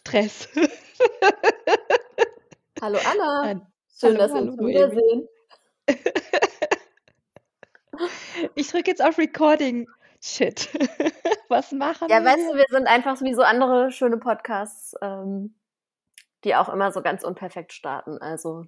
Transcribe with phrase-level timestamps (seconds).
[0.00, 0.48] Stress.
[2.80, 3.60] Hallo Anna.
[3.98, 4.74] Schön, Hallo, dass wir hallo, uns Noemi.
[4.74, 5.28] wiedersehen.
[8.54, 9.86] Ich drücke jetzt auf Recording.
[10.22, 10.70] Shit.
[11.50, 12.52] Was machen Ja, wir weißt hier?
[12.52, 15.54] du, wir sind einfach so wie so andere schöne Podcasts, ähm,
[16.44, 18.16] die auch immer so ganz unperfekt starten.
[18.16, 18.64] Also,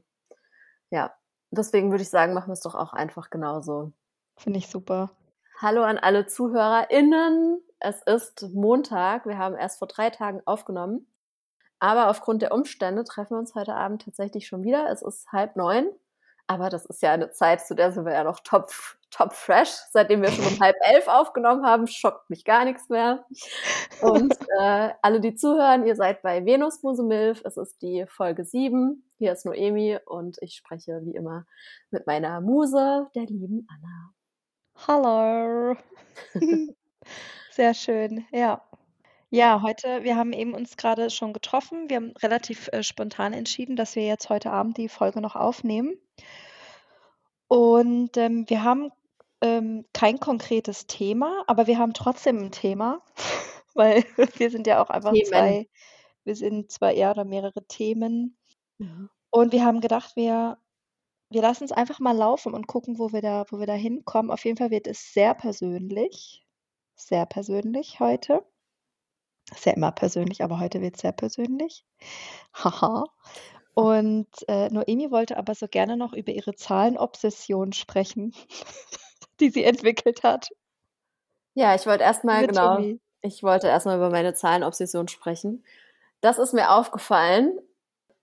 [0.90, 1.14] ja.
[1.50, 3.92] Deswegen würde ich sagen, machen wir es doch auch einfach genauso.
[4.36, 5.10] Finde ich super.
[5.62, 7.62] Hallo an alle ZuhörerInnen.
[7.80, 9.24] Es ist Montag.
[9.24, 11.06] Wir haben erst vor drei Tagen aufgenommen.
[11.82, 14.88] Aber aufgrund der Umstände treffen wir uns heute Abend tatsächlich schon wieder.
[14.88, 15.90] Es ist halb neun.
[16.46, 18.70] Aber das ist ja eine Zeit, zu der sind wir ja noch top,
[19.10, 19.70] top fresh.
[19.90, 23.24] Seitdem wir schon um halb elf aufgenommen haben, schockt mich gar nichts mehr.
[24.00, 27.42] Und äh, alle, die zuhören, ihr seid bei Venus Muse Milf.
[27.44, 29.04] Es ist die Folge sieben.
[29.18, 31.46] Hier ist Noemi und ich spreche wie immer
[31.90, 34.14] mit meiner Muse, der lieben Anna.
[34.86, 35.76] Hallo.
[37.50, 38.62] Sehr schön, ja.
[39.34, 41.88] Ja, heute, wir haben eben uns gerade schon getroffen.
[41.88, 45.98] Wir haben relativ äh, spontan entschieden, dass wir jetzt heute Abend die Folge noch aufnehmen.
[47.48, 48.92] Und ähm, wir haben
[49.40, 53.00] ähm, kein konkretes Thema, aber wir haben trotzdem ein Thema,
[53.74, 54.04] weil
[54.36, 55.26] wir sind ja auch einfach Themen.
[55.26, 55.68] zwei,
[56.24, 58.36] wir sind zwei eher oder mehrere Themen.
[58.76, 59.08] Ja.
[59.30, 60.58] Und wir haben gedacht, wir,
[61.30, 64.30] wir lassen es einfach mal laufen und gucken, wo wir da, wo wir da hinkommen.
[64.30, 66.46] Auf jeden Fall wird es sehr persönlich.
[66.96, 68.44] Sehr persönlich heute.
[69.50, 71.84] Ist ja immer persönlich, aber heute wird es sehr persönlich.
[72.54, 73.04] Haha.
[73.74, 78.34] Und äh, Noemi wollte aber so gerne noch über ihre Zahlenobsession sprechen,
[79.40, 80.50] die sie entwickelt hat.
[81.54, 82.78] Ja, ich wollte erstmal, genau,
[83.20, 85.64] ich wollte erstmal über meine Zahlenobsession sprechen.
[86.20, 87.58] Das ist mir aufgefallen.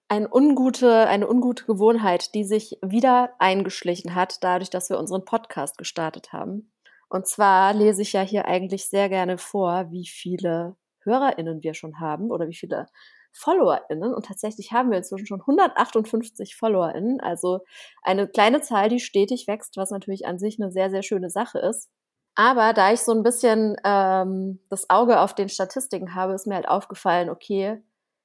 [0.07, 5.77] Ein ungute, eine ungute Gewohnheit, die sich wieder eingeschlichen hat, dadurch, dass wir unseren Podcast
[5.77, 6.71] gestartet haben.
[7.09, 12.00] Und zwar lese ich ja hier eigentlich sehr gerne vor, wie viele HörerInnen wir schon
[12.00, 12.88] haben oder wie viele
[13.31, 14.14] FollowerInnen.
[14.14, 17.61] Und tatsächlich haben wir inzwischen schon 158 FollowerInnen, also
[18.02, 21.59] eine kleine Zahl, die stetig wächst, was natürlich an sich eine sehr, sehr schöne Sache
[21.59, 21.89] ist.
[22.36, 26.55] Aber da ich so ein bisschen ähm, das Auge auf den Statistiken habe, ist mir
[26.55, 27.83] halt aufgefallen, okay,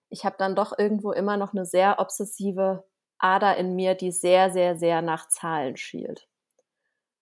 [0.08, 2.84] ich habe dann doch irgendwo immer noch eine sehr obsessive
[3.18, 6.28] Ader in mir, die sehr, sehr, sehr nach Zahlen schielt.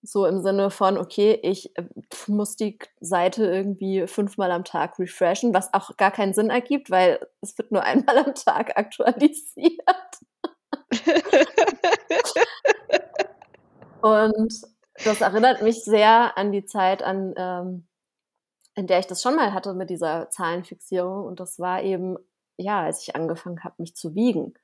[0.05, 1.85] So im Sinne von, okay, ich äh,
[2.27, 7.25] muss die Seite irgendwie fünfmal am Tag refreshen, was auch gar keinen Sinn ergibt, weil
[7.41, 9.81] es wird nur einmal am Tag aktualisiert.
[14.01, 14.53] Und
[15.05, 17.87] das erinnert mich sehr an die Zeit, an, ähm,
[18.75, 21.25] in der ich das schon mal hatte mit dieser Zahlenfixierung.
[21.25, 22.17] Und das war eben,
[22.57, 24.55] ja, als ich angefangen habe, mich zu wiegen.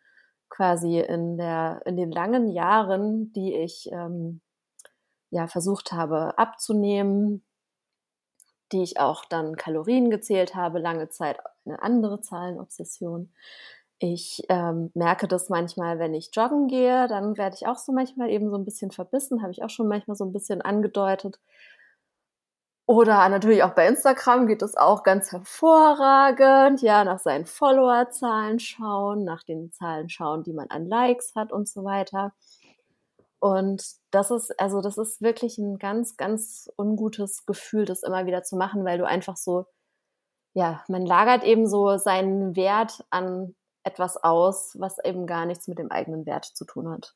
[0.51, 4.41] Quasi in, der, in den langen Jahren, die ich ähm,
[5.31, 7.45] ja, versucht habe abzunehmen,
[8.73, 13.33] die ich auch dann Kalorien gezählt habe, lange Zeit eine andere Zahlenobsession.
[13.99, 18.31] Ich ähm, merke das manchmal, wenn ich joggen gehe, dann werde ich auch so manchmal
[18.31, 21.41] eben so ein bisschen verbissen, habe ich auch schon manchmal so ein bisschen angedeutet.
[22.87, 29.25] Oder natürlich auch bei Instagram geht es auch ganz hervorragend, ja, nach seinen Followerzahlen schauen,
[29.25, 32.33] nach den Zahlen schauen, die man an Likes hat und so weiter.
[33.41, 38.43] Und das ist, also das ist wirklich ein ganz, ganz ungutes Gefühl, das immer wieder
[38.43, 39.67] zu machen, weil du einfach so,
[40.55, 43.55] ja, man lagert eben so seinen Wert an
[43.85, 47.15] etwas aus, was eben gar nichts mit dem eigenen Wert zu tun hat.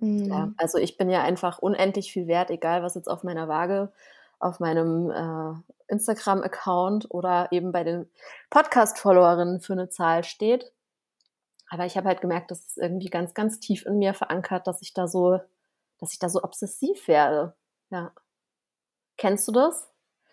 [0.00, 0.54] Ja, Mm.
[0.58, 3.92] also ich bin ja einfach unendlich viel wert, egal was jetzt auf meiner Waage,
[4.38, 8.08] auf meinem äh, Instagram-Account oder eben bei den
[8.50, 10.72] Podcast-Followerinnen für eine Zahl steht.
[11.70, 14.80] Aber ich habe halt gemerkt, dass es irgendwie ganz, ganz tief in mir verankert, dass
[14.82, 15.38] ich da so,
[15.98, 17.54] dass ich da so obsessiv werde.
[17.90, 18.12] Ja.
[19.16, 19.90] Kennst du das?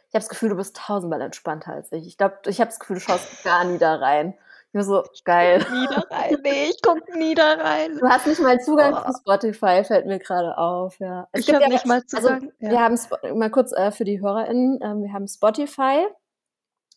[0.09, 2.07] Ich habe das Gefühl, du bist tausendmal entspannter als ich.
[2.07, 4.33] Ich glaube, ich habe das Gefühl, du schaust gar nie da rein.
[4.67, 5.59] Ich bin so, geil.
[5.65, 6.37] Guck nie da rein.
[6.43, 7.97] Nee, ich guck nie da rein.
[7.97, 9.11] Du hast nicht mal Zugang Oh.
[9.11, 10.99] zu Spotify, fällt mir gerade auf.
[10.99, 11.27] Ja.
[11.31, 12.51] Es Ich habe ja, nicht mal also Zugang.
[12.59, 12.79] wir ja.
[12.81, 16.05] haben Sp- mal kurz äh, für die HörerInnen, ähm, wir haben Spotify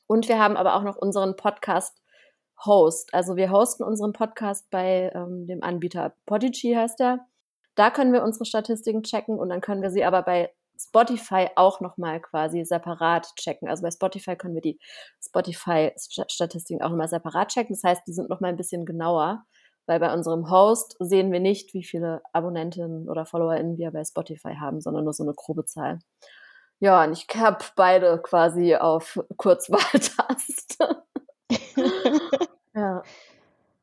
[0.06, 1.97] und wir haben aber auch noch unseren Podcast
[2.64, 3.15] Host.
[3.15, 7.21] Also wir hosten unseren Podcast bei ähm, dem Anbieter Podigy heißt der.
[7.74, 11.80] Da können wir unsere Statistiken checken und dann können wir sie aber bei Spotify auch
[11.80, 13.68] nochmal quasi separat checken.
[13.68, 14.78] Also bei Spotify können wir die
[15.24, 17.74] Spotify-Statistiken auch nochmal separat checken.
[17.74, 19.44] Das heißt, die sind nochmal ein bisschen genauer,
[19.86, 24.54] weil bei unserem Host sehen wir nicht, wie viele Abonnentinnen oder FollowerInnen wir bei Spotify
[24.54, 25.98] haben, sondern nur so eine grobe Zahl.
[26.80, 31.03] Ja, und ich habe beide quasi auf Kurzwahltaste.
[32.78, 33.03] ja.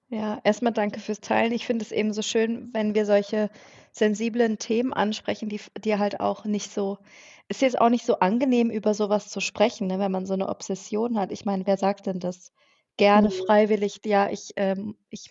[0.09, 1.51] Ja, erstmal danke fürs Teilen.
[1.51, 3.50] Ich finde es eben so schön, wenn wir solche
[3.92, 7.00] sensiblen Themen ansprechen, die, die halt auch nicht so,
[7.47, 10.47] ist jetzt auch nicht so angenehm, über sowas zu sprechen, ne, wenn man so eine
[10.47, 11.31] Obsession hat.
[11.31, 12.51] Ich meine, wer sagt denn das?
[12.97, 13.33] gerne mhm.
[13.33, 15.30] freiwillig, ja, ich, ähm, ich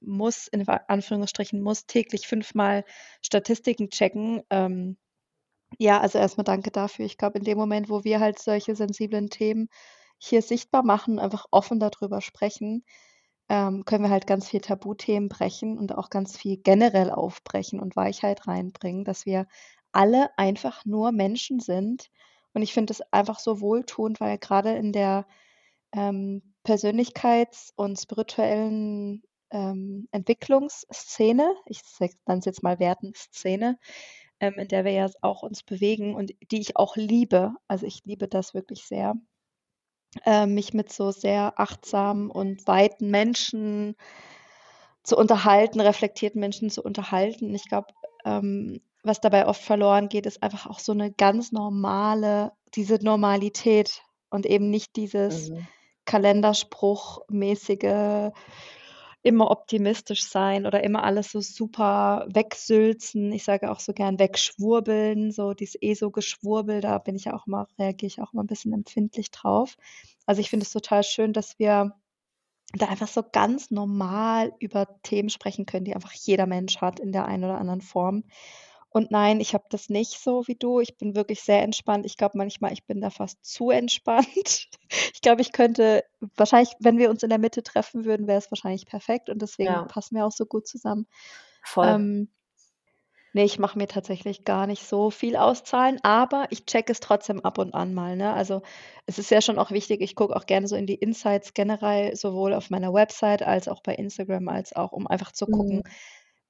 [0.00, 2.84] muss, in Anführungsstrichen, muss täglich fünfmal
[3.22, 4.42] Statistiken checken.
[4.50, 4.96] Ähm,
[5.78, 7.04] ja, also erstmal danke dafür.
[7.04, 9.68] Ich glaube, in dem Moment, wo wir halt solche sensiblen Themen
[10.26, 12.84] hier sichtbar machen, einfach offen darüber sprechen,
[13.48, 17.96] ähm, können wir halt ganz viel Tabuthemen brechen und auch ganz viel generell aufbrechen und
[17.96, 19.46] Weichheit reinbringen, dass wir
[19.92, 22.10] alle einfach nur Menschen sind.
[22.54, 25.26] Und ich finde es einfach so wohltuend, weil gerade in der
[25.92, 33.78] ähm, Persönlichkeits- und spirituellen ähm, Entwicklungsszene, ich nenne es jetzt mal Wertenszene,
[34.40, 37.54] ähm, in der wir ja auch uns bewegen und die ich auch liebe.
[37.68, 39.14] Also ich liebe das wirklich sehr,
[40.24, 43.96] äh, mich mit so sehr achtsamen und weiten Menschen
[45.02, 47.54] zu unterhalten, reflektierten Menschen zu unterhalten.
[47.54, 47.88] Ich glaube,
[48.24, 54.02] ähm, was dabei oft verloren geht, ist einfach auch so eine ganz normale, diese Normalität
[54.30, 55.66] und eben nicht dieses mhm.
[56.06, 58.32] Kalenderspruchmäßige
[59.24, 63.32] immer optimistisch sein oder immer alles so super wegsülzen.
[63.32, 67.46] Ich sage auch so gern wegschwurbeln, so dieses eh so Geschwurbel, da bin ich auch
[67.46, 69.76] immer, reagiere ich auch immer ein bisschen empfindlich drauf.
[70.26, 71.94] Also ich finde es total schön, dass wir
[72.74, 77.12] da einfach so ganz normal über Themen sprechen können, die einfach jeder Mensch hat in
[77.12, 78.24] der einen oder anderen Form.
[78.94, 80.78] Und nein, ich habe das nicht so wie du.
[80.80, 82.06] Ich bin wirklich sehr entspannt.
[82.06, 84.68] Ich glaube manchmal, ich bin da fast zu entspannt.
[85.14, 86.04] Ich glaube, ich könnte
[86.36, 89.82] wahrscheinlich, wenn wir uns in der Mitte treffen würden, wäre es wahrscheinlich perfekt und deswegen
[89.82, 89.88] Ja.
[89.88, 91.06] passen wir auch so gut zusammen.
[91.62, 91.96] Voll.
[91.96, 92.28] Ähm,
[93.32, 97.40] ne, ich mache mir tatsächlich gar nicht so viel auszahlen, aber ich checke es trotzdem
[97.40, 98.32] ab und an mal, ne?
[98.32, 98.62] Also,
[99.06, 102.16] es ist ja schon auch wichtig, ich gucke auch gerne so in die Insights generell,
[102.16, 105.94] sowohl auf meiner Website als auch bei Instagram, als auch um einfach zu gucken Mhm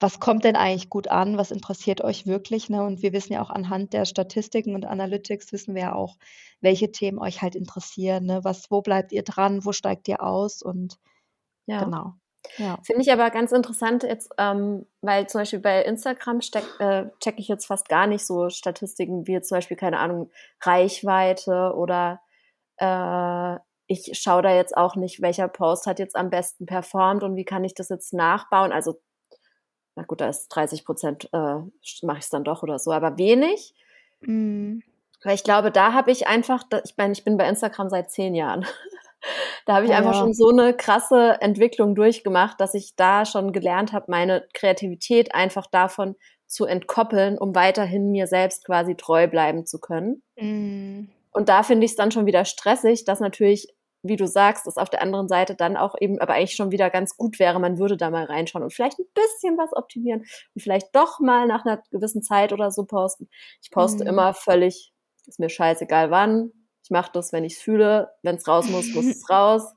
[0.05, 2.85] was kommt denn eigentlich gut an, was interessiert euch wirklich, ne?
[2.85, 6.19] Und wir wissen ja auch anhand der Statistiken und Analytics wissen wir ja auch,
[6.61, 8.45] welche Themen euch halt interessieren, ne?
[8.45, 10.99] Was wo bleibt ihr dran, wo steigt ihr aus und
[11.67, 11.83] Ja.
[11.85, 12.13] genau.
[12.59, 12.79] Ja.
[12.85, 17.41] Finde ich aber ganz interessant jetzt, ähm, weil zum Beispiel bei Instagram steck, äh, checke
[17.41, 20.31] ich jetzt fast gar nicht so Statistiken wie jetzt zum Beispiel, keine Ahnung,
[20.61, 22.21] Reichweite oder
[22.77, 27.37] äh, ich schaue da jetzt auch nicht, welcher Post hat jetzt am besten performt und
[27.37, 28.73] wie kann ich das jetzt nachbauen.
[28.73, 29.01] Also
[29.97, 31.57] na gut, da ist 30 Prozent, äh,
[32.03, 33.75] mache ich es dann doch oder so, aber wenig.
[34.21, 34.83] Mhm.
[35.23, 38.35] Weil ich glaube, da habe ich einfach, ich meine, ich bin bei Instagram seit zehn
[38.35, 38.67] Jahren.
[39.67, 43.53] da habe ich ja, einfach schon so eine krasse Entwicklung durchgemacht, dass ich da schon
[43.53, 49.67] gelernt habe, meine Kreativität einfach davon zu entkoppeln, um weiterhin mir selbst quasi treu bleiben
[49.67, 50.23] zu können.
[50.37, 51.09] Mhm.
[51.33, 54.77] Und da finde ich es dann schon wieder stressig, dass natürlich wie du sagst, es
[54.77, 57.79] auf der anderen Seite dann auch eben, aber eigentlich schon wieder ganz gut wäre, man
[57.79, 60.21] würde da mal reinschauen und vielleicht ein bisschen was optimieren
[60.55, 63.29] und vielleicht doch mal nach einer gewissen Zeit oder so posten.
[63.63, 64.11] Ich poste mhm.
[64.11, 64.93] immer völlig,
[65.27, 66.53] ist mir scheißegal wann.
[66.85, 68.11] Ich mache das, wenn ich es fühle.
[68.23, 69.73] Wenn es raus muss, muss es raus.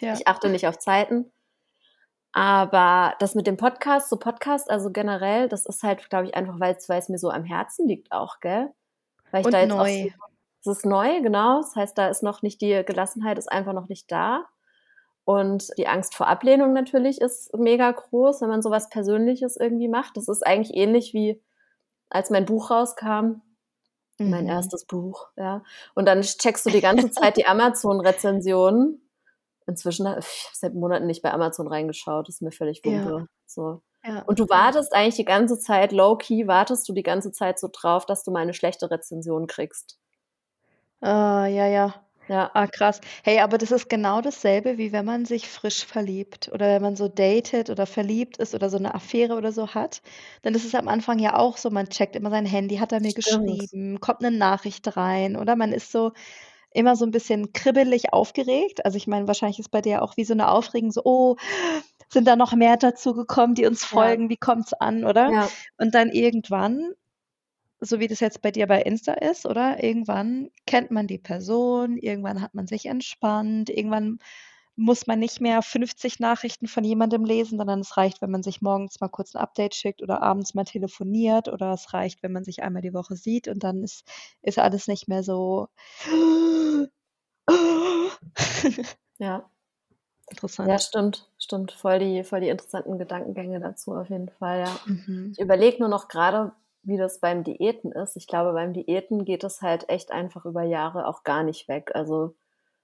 [0.00, 0.14] ja.
[0.14, 1.30] Ich achte nicht auf Zeiten.
[2.32, 6.58] Aber das mit dem Podcast, so Podcast, also generell, das ist halt, glaube ich, einfach,
[6.58, 8.70] weil es mir so am Herzen liegt auch, gell?
[9.30, 10.08] Weil ich und da jetzt neu.
[10.08, 10.31] auch
[10.64, 11.60] es ist neu, genau.
[11.60, 14.46] Das heißt, da ist noch nicht die Gelassenheit, ist einfach noch nicht da.
[15.24, 20.16] Und die Angst vor Ablehnung natürlich ist mega groß, wenn man sowas Persönliches irgendwie macht.
[20.16, 21.40] Das ist eigentlich ähnlich wie
[22.10, 23.40] als mein Buch rauskam.
[24.18, 24.30] Mhm.
[24.30, 25.62] Mein erstes Buch, ja.
[25.94, 29.00] Und dann checkst du die ganze Zeit die Amazon-Rezensionen.
[29.66, 33.18] Inzwischen, ich habe seit Monaten nicht bei Amazon reingeschaut, das ist mir völlig wumpe.
[33.20, 33.26] Ja.
[33.46, 33.82] So.
[34.04, 34.22] Ja.
[34.22, 38.04] Und du wartest eigentlich die ganze Zeit, low-key, wartest du die ganze Zeit so drauf,
[38.06, 40.00] dass du mal eine schlechte Rezension kriegst.
[41.02, 41.94] Ah, ja, ja.
[42.28, 42.50] Ja.
[42.54, 43.00] Ah, krass.
[43.24, 46.94] Hey, aber das ist genau dasselbe, wie wenn man sich frisch verliebt oder wenn man
[46.96, 50.00] so datet oder verliebt ist oder so eine Affäre oder so hat.
[50.42, 53.00] Dann ist es am Anfang ja auch so, man checkt immer sein Handy, hat er
[53.00, 53.64] mir Stimmt.
[53.66, 56.12] geschrieben, kommt eine Nachricht rein oder man ist so
[56.72, 58.84] immer so ein bisschen kribbelig aufgeregt.
[58.86, 61.36] Also ich meine, wahrscheinlich ist bei dir auch wie so eine Aufregung so, oh,
[62.10, 64.16] sind da noch mehr dazu gekommen, die uns Ja.
[64.16, 65.32] folgen, wie kommt's an, oder?
[65.32, 65.52] Ja.
[65.78, 66.92] Und dann irgendwann
[67.84, 69.82] so wie das jetzt bei dir bei Insta ist, oder?
[69.82, 74.18] Irgendwann kennt man die Person, irgendwann hat man sich entspannt, irgendwann
[74.76, 78.62] muss man nicht mehr 50 Nachrichten von jemandem lesen, sondern es reicht, wenn man sich
[78.62, 82.44] morgens mal kurz ein Update schickt oder abends mal telefoniert oder es reicht, wenn man
[82.44, 84.04] sich einmal die Woche sieht und dann ist,
[84.40, 85.68] ist alles nicht mehr so.
[89.18, 89.50] ja.
[90.30, 90.70] Interessant.
[90.70, 91.72] Ja, stimmt, stimmt.
[91.72, 94.80] Voll die, voll die interessanten Gedankengänge dazu auf jeden Fall, ja.
[94.86, 95.32] Mhm.
[95.32, 98.16] Ich überlege nur noch gerade, wie das beim Diäten ist.
[98.16, 101.92] Ich glaube, beim Diäten geht es halt echt einfach über Jahre auch gar nicht weg.
[101.94, 102.34] Also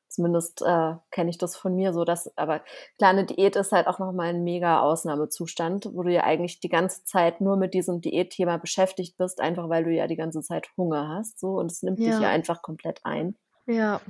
[0.09, 2.62] zumindest äh, kenne ich das von mir so, dass, aber
[2.97, 6.69] klar, eine Diät ist halt auch nochmal ein mega Ausnahmezustand, wo du ja eigentlich die
[6.69, 10.69] ganze Zeit nur mit diesem Diätthema beschäftigt bist, einfach weil du ja die ganze Zeit
[10.76, 12.11] Hunger hast, so, und es nimmt ja.
[12.11, 13.37] dich ja einfach komplett ein.
[13.67, 14.00] Ja.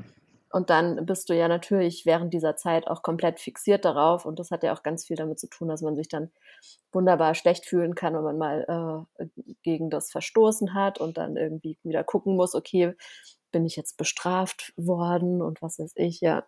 [0.51, 4.25] Und dann bist du ja natürlich während dieser Zeit auch komplett fixiert darauf.
[4.25, 6.31] Und das hat ja auch ganz viel damit zu tun, dass man sich dann
[6.93, 9.27] wunderbar schlecht fühlen kann, wenn man mal äh,
[9.63, 12.95] gegen das verstoßen hat und dann irgendwie wieder gucken muss, okay,
[13.53, 16.45] bin ich jetzt bestraft worden und was weiß ich, ja.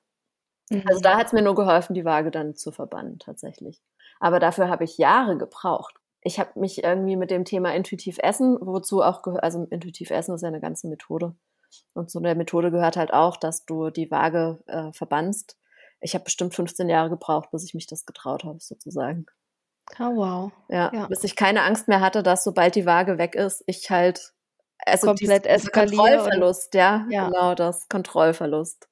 [0.71, 0.85] Mhm.
[0.87, 3.81] Also da hat es mir nur geholfen, die Waage dann zu verbannen, tatsächlich.
[4.19, 5.95] Aber dafür habe ich Jahre gebraucht.
[6.23, 10.35] Ich habe mich irgendwie mit dem Thema intuitiv Essen, wozu auch gehört, also intuitiv Essen
[10.35, 11.35] ist ja eine ganze Methode.
[11.95, 15.57] Und zu der Methode gehört halt auch, dass du die Waage äh, verbannst.
[16.01, 19.27] Ich habe bestimmt 15 Jahre gebraucht, bis ich mich das getraut habe, sozusagen.
[19.99, 20.53] Oh, wow.
[20.69, 23.91] Ja, ja, bis ich keine Angst mehr hatte, dass sobald die Waage weg ist, ich
[23.91, 24.33] halt
[24.79, 28.89] also komplett dies, Kontrollverlust, ja, ja, genau das Kontrollverlust.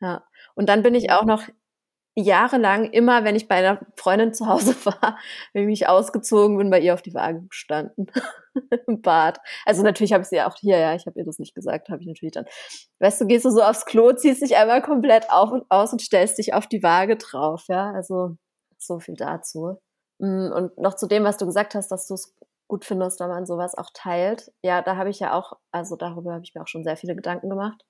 [0.00, 0.24] Ja.
[0.54, 1.42] Und dann bin ich auch noch
[2.16, 5.18] jahrelang immer, wenn ich bei einer Freundin zu Hause war,
[5.52, 8.06] wenn ich mich ausgezogen bin, bei ihr auf die Waage gestanden
[8.86, 9.38] im Bad.
[9.66, 12.00] Also natürlich habe ich sie auch hier, ja, ich habe ihr das nicht gesagt, habe
[12.00, 12.46] ich natürlich dann.
[13.00, 16.00] Weißt du, gehst du so aufs Klo, ziehst dich einmal komplett auf und aus und
[16.00, 17.92] stellst dich auf die Waage drauf, ja.
[17.92, 18.36] Also
[18.78, 19.78] so viel dazu.
[20.18, 22.34] Mm, und noch zu dem, was du gesagt hast, dass du es
[22.68, 24.52] gut findest, wenn man sowas auch teilt.
[24.62, 27.14] Ja, da habe ich ja auch, also darüber habe ich mir auch schon sehr viele
[27.14, 27.84] Gedanken gemacht.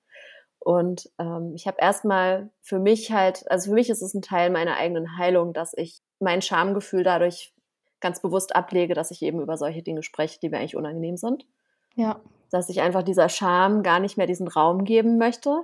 [0.67, 4.49] Und ähm, ich habe erstmal für mich halt, also für mich ist es ein Teil
[4.49, 7.53] meiner eigenen Heilung, dass ich mein Schamgefühl dadurch
[8.01, 11.47] ganz bewusst ablege, dass ich eben über solche Dinge spreche, die mir eigentlich unangenehm sind.
[11.95, 12.19] Ja.
[12.51, 15.57] Dass ich einfach dieser Scham gar nicht mehr diesen Raum geben möchte,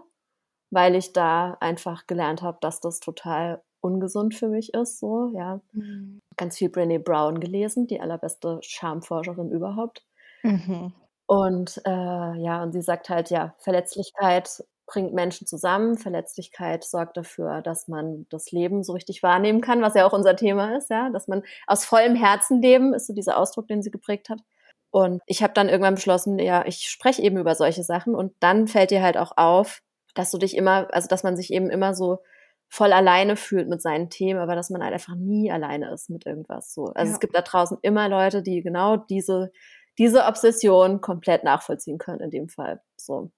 [0.71, 5.59] weil ich da einfach gelernt habe, dass das total ungesund für mich ist, so, ja.
[5.73, 6.21] Mhm.
[6.37, 10.05] Ganz viel Brené Brown gelesen, die allerbeste Schamforscherin überhaupt.
[10.43, 10.93] Mhm.
[11.25, 14.63] Und äh, ja, und sie sagt halt, ja, Verletzlichkeit
[14.93, 15.97] bringt Menschen zusammen.
[15.97, 20.35] Verletzlichkeit sorgt dafür, dass man das Leben so richtig wahrnehmen kann, was ja auch unser
[20.35, 23.89] Thema ist, ja, dass man aus vollem Herzen leben, ist so dieser Ausdruck, den sie
[23.89, 24.39] geprägt hat.
[24.91, 28.67] Und ich habe dann irgendwann beschlossen, ja, ich spreche eben über solche Sachen und dann
[28.67, 29.81] fällt dir halt auch auf,
[30.13, 32.19] dass du dich immer, also dass man sich eben immer so
[32.69, 36.27] voll alleine fühlt mit seinen Themen, aber dass man halt einfach nie alleine ist mit
[36.27, 36.85] irgendwas so.
[36.93, 37.13] Also ja.
[37.15, 39.51] es gibt da draußen immer Leute, die genau diese
[39.97, 42.81] diese Obsession komplett nachvollziehen können in dem Fall.
[42.95, 43.31] So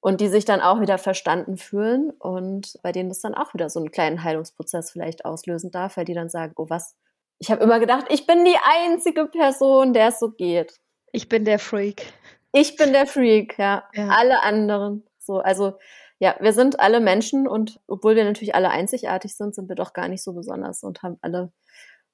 [0.00, 3.68] und die sich dann auch wieder verstanden fühlen und bei denen das dann auch wieder
[3.68, 6.94] so einen kleinen Heilungsprozess vielleicht auslösen darf, weil die dann sagen, oh was,
[7.38, 10.74] ich habe immer gedacht, ich bin die einzige Person, der es so geht.
[11.12, 12.12] Ich bin der Freak.
[12.52, 13.84] Ich bin der Freak, ja.
[13.94, 14.08] ja.
[14.08, 15.04] Alle anderen.
[15.18, 15.74] So, also
[16.18, 19.92] ja, wir sind alle Menschen und obwohl wir natürlich alle einzigartig sind, sind wir doch
[19.92, 21.52] gar nicht so besonders und haben alle,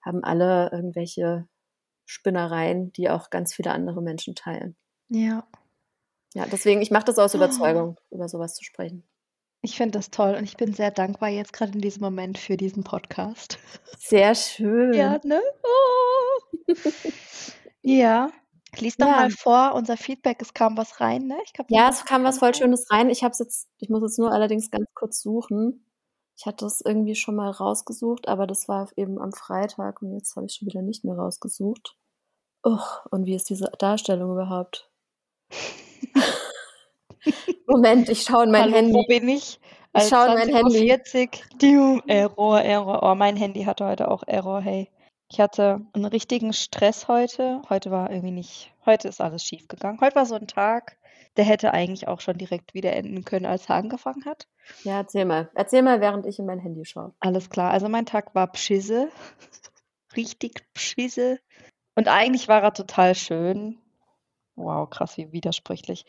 [0.05, 1.47] haben alle irgendwelche
[2.05, 4.77] Spinnereien, die auch ganz viele andere Menschen teilen.
[5.09, 5.47] Ja.
[6.35, 8.03] Ja, deswegen, ich mache das aus Überzeugung, oh.
[8.15, 9.05] über sowas zu sprechen.
[9.63, 12.59] Ich finde das toll und ich bin sehr dankbar jetzt gerade in diesem Moment für
[12.59, 13.59] diesen Podcast.
[13.99, 14.93] Sehr schön.
[14.93, 15.41] Ja, ne?
[15.63, 16.75] Oh.
[17.83, 18.31] ja.
[18.79, 19.13] Lies doch ja.
[19.13, 21.37] mal vor, unser Feedback, es kam was rein, ne?
[21.45, 23.09] Ich glaub, ja, es kam was voll Schönes rein.
[23.09, 25.87] Ich hab's jetzt, ich muss jetzt nur allerdings ganz kurz suchen.
[26.37, 30.35] Ich hatte es irgendwie schon mal rausgesucht, aber das war eben am Freitag und jetzt
[30.35, 31.97] habe ich schon wieder nicht mehr rausgesucht.
[32.65, 34.91] Uch, und wie ist diese Darstellung überhaupt?
[37.67, 38.95] Moment, ich schaue in mein Hallo, Handy.
[38.95, 39.61] Wo bin ich?
[39.97, 40.87] Ich schaue in mein Handy.
[40.89, 41.45] 40.
[41.61, 43.03] Dium, Error, Error.
[43.03, 44.91] Oh, mein Handy hatte heute auch Error, hey.
[45.31, 47.63] Ich hatte einen richtigen Stress heute.
[47.69, 50.01] Heute war irgendwie nicht, heute ist alles schief gegangen.
[50.01, 50.97] Heute war so ein Tag,
[51.37, 54.47] der hätte eigentlich auch schon direkt wieder enden können, als er angefangen hat.
[54.85, 55.51] Ja, erzähl mal.
[55.55, 57.15] Erzähl mal, während ich in mein Handy schaue.
[57.21, 57.71] Alles klar.
[57.71, 59.09] Also mein Tag war Pschisse.
[60.17, 61.41] Richtig Pschisse.
[61.97, 63.79] Und eigentlich war er total schön.
[64.57, 66.05] Wow, krass, wie widersprüchlich.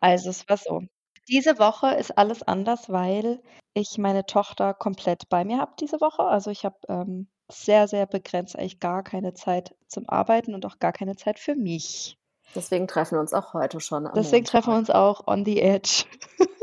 [0.00, 0.82] Also, es war so.
[1.28, 3.42] Diese Woche ist alles anders, weil
[3.74, 6.22] ich meine Tochter komplett bei mir habe diese Woche.
[6.22, 10.78] Also, ich habe, ähm, sehr, sehr begrenzt eigentlich gar keine Zeit zum Arbeiten und auch
[10.78, 12.18] gar keine Zeit für mich.
[12.54, 16.04] Deswegen treffen wir uns auch heute schon Deswegen treffen wir uns auch on the edge.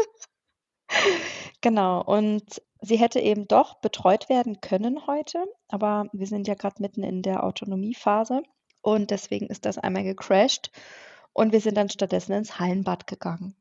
[1.61, 6.79] Genau, und sie hätte eben doch betreut werden können heute, aber wir sind ja gerade
[6.79, 8.43] mitten in der Autonomiephase
[8.83, 10.69] und deswegen ist das einmal gecrashed
[11.35, 13.55] und wir sind dann stattdessen ins Hallenbad gegangen.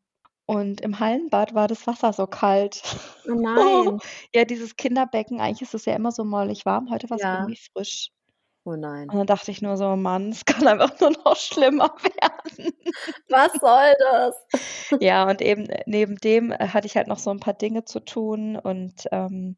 [0.46, 2.82] Und im Hallenbad war das Wasser so kalt.
[3.26, 3.98] Oh nein.
[4.32, 6.90] ja, dieses Kinderbecken, eigentlich ist es ja immer so mollig warm.
[6.90, 7.40] Heute war es ja.
[7.40, 8.10] irgendwie frisch.
[8.64, 9.10] Oh nein.
[9.10, 12.72] Und dann dachte ich nur so, Mann, es kann einfach nur noch schlimmer werden.
[13.28, 15.00] Was soll das?
[15.00, 18.00] ja, und eben neben dem äh, hatte ich halt noch so ein paar Dinge zu
[18.00, 19.56] tun und ähm,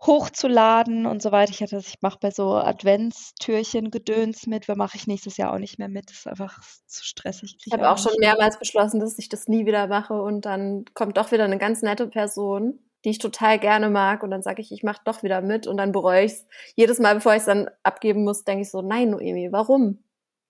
[0.00, 1.50] hochzuladen und so weiter.
[1.50, 5.78] Ich hatte ich mache bei so Adventstürchen Gedöns mit, mache ich nächstes Jahr auch nicht
[5.78, 6.10] mehr mit.
[6.10, 7.56] Das ist einfach zu stressig.
[7.64, 11.16] Ich habe auch schon mehrmals beschlossen, dass ich das nie wieder mache und dann kommt
[11.16, 14.70] doch wieder eine ganz nette Person, die ich total gerne mag und dann sage ich,
[14.70, 16.46] ich mache doch wieder mit und dann bereue ich es.
[16.76, 19.98] Jedes Mal, bevor ich es dann abgeben muss, denke ich so, nein, Noemi, warum?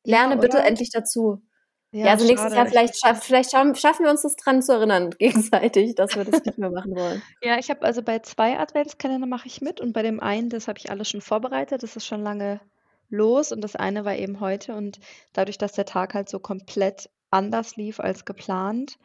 [0.04, 1.42] Lerne ja, bitte endlich dazu.
[1.90, 5.10] Ja, ja also nächstes Jahr vielleicht, schaff, vielleicht schaffen wir uns das dran zu erinnern,
[5.18, 7.22] gegenseitig, dass wir das nicht mehr machen wollen.
[7.42, 10.68] Ja, ich habe also bei zwei Adventskalender mache ich mit und bei dem einen, das
[10.68, 12.60] habe ich alles schon vorbereitet, das ist schon lange
[13.08, 15.00] los und das eine war eben heute und
[15.32, 18.98] dadurch, dass der Tag halt so komplett anders lief als geplant,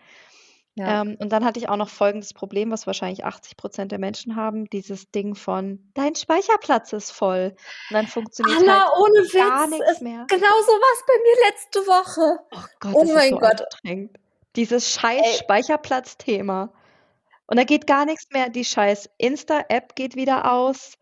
[0.76, 1.02] ja.
[1.02, 4.36] Ähm, und dann hatte ich auch noch folgendes Problem, was wahrscheinlich 80 Prozent der Menschen
[4.36, 7.56] haben: dieses Ding von dein Speicherplatz ist voll.
[7.90, 10.26] Und dann funktioniert Anna, halt ohne Witz, gar nichts mehr.
[10.28, 12.40] Genau so was bei mir letzte Woche.
[12.52, 13.64] Oh Gott, oh mein so Gott.
[14.56, 16.74] Dieses scheiß Speicherplatz-Thema.
[17.48, 18.50] Und da geht gar nichts mehr.
[18.50, 20.98] Die scheiß Insta-App geht wieder aus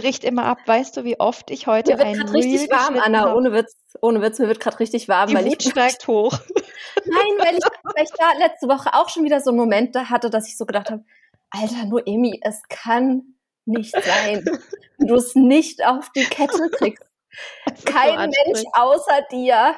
[0.00, 0.58] bricht immer ab.
[0.66, 4.22] Weißt du, wie oft ich heute mir wird ein richtig warm, Anna, ohne Witz, ohne
[4.22, 5.28] Witz, mir wird gerade richtig warm.
[5.28, 6.32] Die weil Wut ich steigt hoch.
[7.04, 10.08] Nein, weil ich, weil ich da letzte Woche auch schon wieder so einen Moment da
[10.08, 11.04] hatte, dass ich so gedacht habe,
[11.50, 14.44] Alter, Noemi, es kann nicht sein,
[14.98, 17.04] du es nicht auf die Kette kriegst.
[17.84, 19.76] Kein Mensch außer dir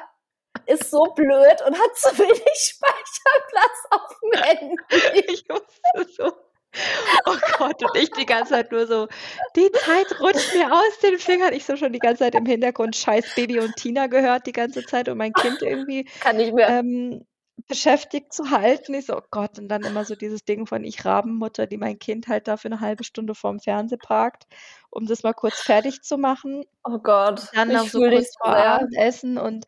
[0.65, 5.31] ist so blöd und hat zu wenig Speicherplatz auf dem Handy.
[5.31, 6.31] Ich wusste so.
[7.25, 9.07] Oh Gott, und ich die ganze Zeit nur so,
[9.55, 11.53] die Zeit rutscht mir aus den Fingern.
[11.53, 14.85] Ich so schon die ganze Zeit im Hintergrund scheiß Baby und Tina gehört die ganze
[14.85, 16.69] Zeit und mein Kind irgendwie Kann nicht mehr.
[16.69, 17.25] Ähm,
[17.67, 18.93] beschäftigt zu halten.
[18.93, 21.99] Ich so, oh Gott, und dann immer so dieses Ding von ich Rabenmutter, die mein
[21.99, 24.47] Kind halt da für eine halbe Stunde vorm Fernseher parkt,
[24.89, 26.65] um das mal kurz fertig zu machen.
[26.83, 27.47] Oh Gott.
[27.53, 29.65] Dann noch so kurz vor Abendessen und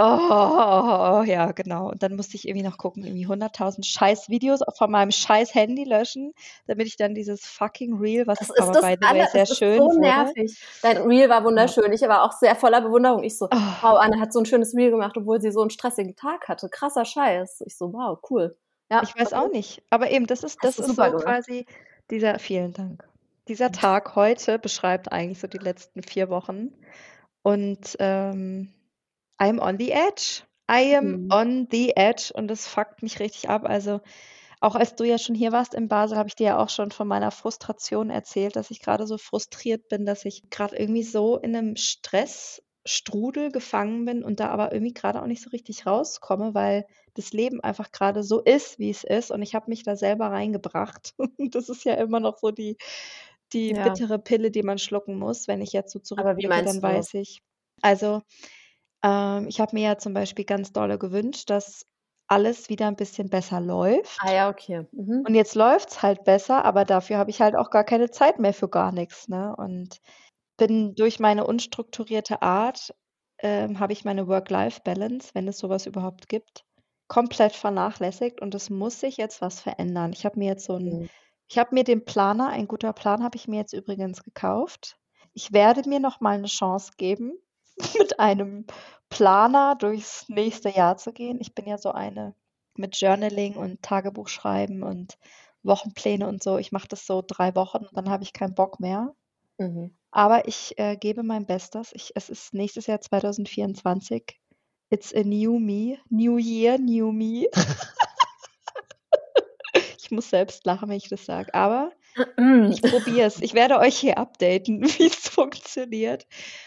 [0.00, 1.90] Oh, ja, genau.
[1.90, 5.82] Und dann musste ich irgendwie noch gucken, irgendwie 100.000 scheiß Videos von meinem scheiß Handy
[5.82, 6.34] löschen,
[6.66, 9.58] damit ich dann dieses fucking Reel, was das ist aber by the way sehr das
[9.58, 10.62] schön ist so nervig.
[10.82, 11.92] Dein Reel war wunderschön.
[11.92, 13.24] Ich war auch sehr voller Bewunderung.
[13.24, 13.56] Ich so, oh.
[13.82, 16.68] wow, Anne hat so ein schönes Reel gemacht, obwohl sie so einen stressigen Tag hatte.
[16.68, 17.62] Krasser Scheiß.
[17.66, 18.56] Ich so, wow, cool.
[18.90, 19.82] Ja, ich weiß auch nicht.
[19.90, 21.24] Aber eben, das ist, das, das ist, so gemacht.
[21.24, 21.66] quasi
[22.10, 23.04] dieser, vielen Dank.
[23.48, 26.72] Dieser Tag heute beschreibt eigentlich so die letzten vier Wochen.
[27.42, 28.72] Und ähm,
[29.40, 30.42] I'm on the edge.
[30.70, 31.30] I am Mhm.
[31.30, 33.64] on the edge und das fuckt mich richtig ab.
[33.64, 34.00] Also,
[34.60, 36.90] auch als du ja schon hier warst in Basel, habe ich dir ja auch schon
[36.92, 41.38] von meiner Frustration erzählt, dass ich gerade so frustriert bin, dass ich gerade irgendwie so
[41.38, 46.54] in einem Stressstrudel gefangen bin und da aber irgendwie gerade auch nicht so richtig rauskomme,
[46.54, 49.96] weil das Leben einfach gerade so ist, wie es ist und ich habe mich da
[49.96, 51.14] selber reingebracht.
[51.52, 52.76] das ist ja immer noch so die
[53.52, 53.74] die Ja.
[53.74, 55.48] bittere Pille, die man schlucken muss.
[55.48, 57.40] Wenn ich jetzt so Aber wie zurückblicke, dann weiß ich
[57.82, 58.22] also
[59.02, 61.86] ähm, ich habe mir ja zum Beispiel ganz dolle gewünscht, dass
[62.28, 64.20] alles wieder ein bisschen besser läuft.
[64.20, 64.86] Ah ja, okay.
[64.92, 65.26] Mhm.
[65.26, 68.38] Und jetzt läuft es halt besser, aber dafür habe ich halt auch gar keine Zeit
[68.38, 69.28] mehr für gar nichts.
[69.28, 69.54] ne?
[69.56, 69.98] Und
[70.58, 72.94] bin durch meine unstrukturierte Art,
[73.40, 76.64] ähm, habe ich meine Work-Life-Balance, wenn es sowas überhaupt gibt,
[77.08, 80.12] komplett vernachlässigt und es muss sich jetzt was verändern.
[80.14, 81.08] Ich habe mir jetzt so 'n Mhm.
[81.50, 84.98] ich habe mir den Planer ein guter Plan habe ich mir jetzt übrigens gekauft.
[85.34, 87.34] Ich werde mir noch mal 'ne Chance geben
[87.98, 88.66] mit einem
[89.10, 91.38] Planer durchs nächste Jahr zu gehen.
[91.40, 92.34] Ich bin ja so eine
[92.76, 95.18] mit Journaling und Tagebuch schreiben und
[95.62, 96.58] Wochenpläne und so.
[96.58, 99.14] Ich mache das so drei Wochen und dann habe ich keinen Bock mehr.
[99.58, 99.94] Mhm.
[100.10, 101.90] Aber ich äh, gebe mein Bestes.
[101.92, 104.38] Ich, es ist nächstes Jahr 2024.
[104.90, 105.98] It's a new me.
[106.08, 107.48] New year, new me.
[109.98, 111.52] ich muss selbst lachen, wenn ich das sage.
[111.54, 111.92] Aber
[112.70, 113.40] ich probiere es.
[113.40, 116.26] Ich werde euch hier updaten, wie es funktioniert.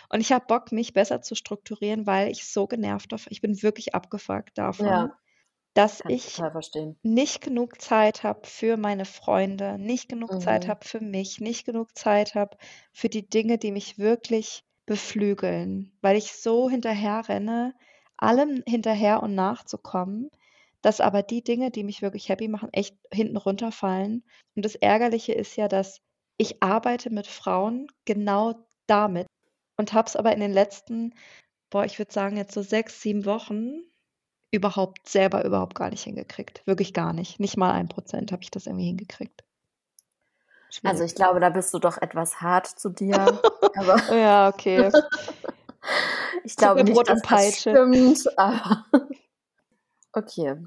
[0.09, 3.61] Und ich habe Bock, mich besser zu strukturieren, weil ich so genervt davon ich bin
[3.61, 5.17] wirklich abgefuckt davon, Ja.
[5.73, 6.41] dass ich
[7.03, 10.69] nicht genug Zeit habe für meine Freunde, nicht genug Zeit mhm.
[10.69, 12.57] habe für mich, nicht genug Zeit habe
[12.91, 17.73] für die Dinge, die mich wirklich beflügeln, weil ich so hinterher renne,
[18.17, 20.29] allem hinterher und nachzukommen
[20.81, 24.23] dass aber die Dinge, die mich wirklich happy machen, echt hinten runterfallen.
[24.55, 26.01] Und das Ärgerliche ist ja, dass
[26.37, 28.55] ich arbeite mit Frauen genau
[28.87, 29.27] damit
[29.77, 31.13] und habe es aber in den letzten,
[31.69, 33.81] boah, ich würde sagen jetzt so sechs, sieben Wochen
[34.51, 36.61] überhaupt selber überhaupt gar nicht hingekriegt.
[36.65, 37.39] Wirklich gar nicht.
[37.39, 39.43] Nicht mal ein Prozent habe ich das irgendwie hingekriegt.
[40.69, 40.91] Schwierig.
[40.91, 43.15] Also ich glaube, da bist du doch etwas hart zu dir.
[43.75, 44.91] aber ja, okay.
[46.43, 48.37] ich glaube nicht, dass das stimmt.
[48.37, 48.85] Aber
[50.13, 50.57] Okay.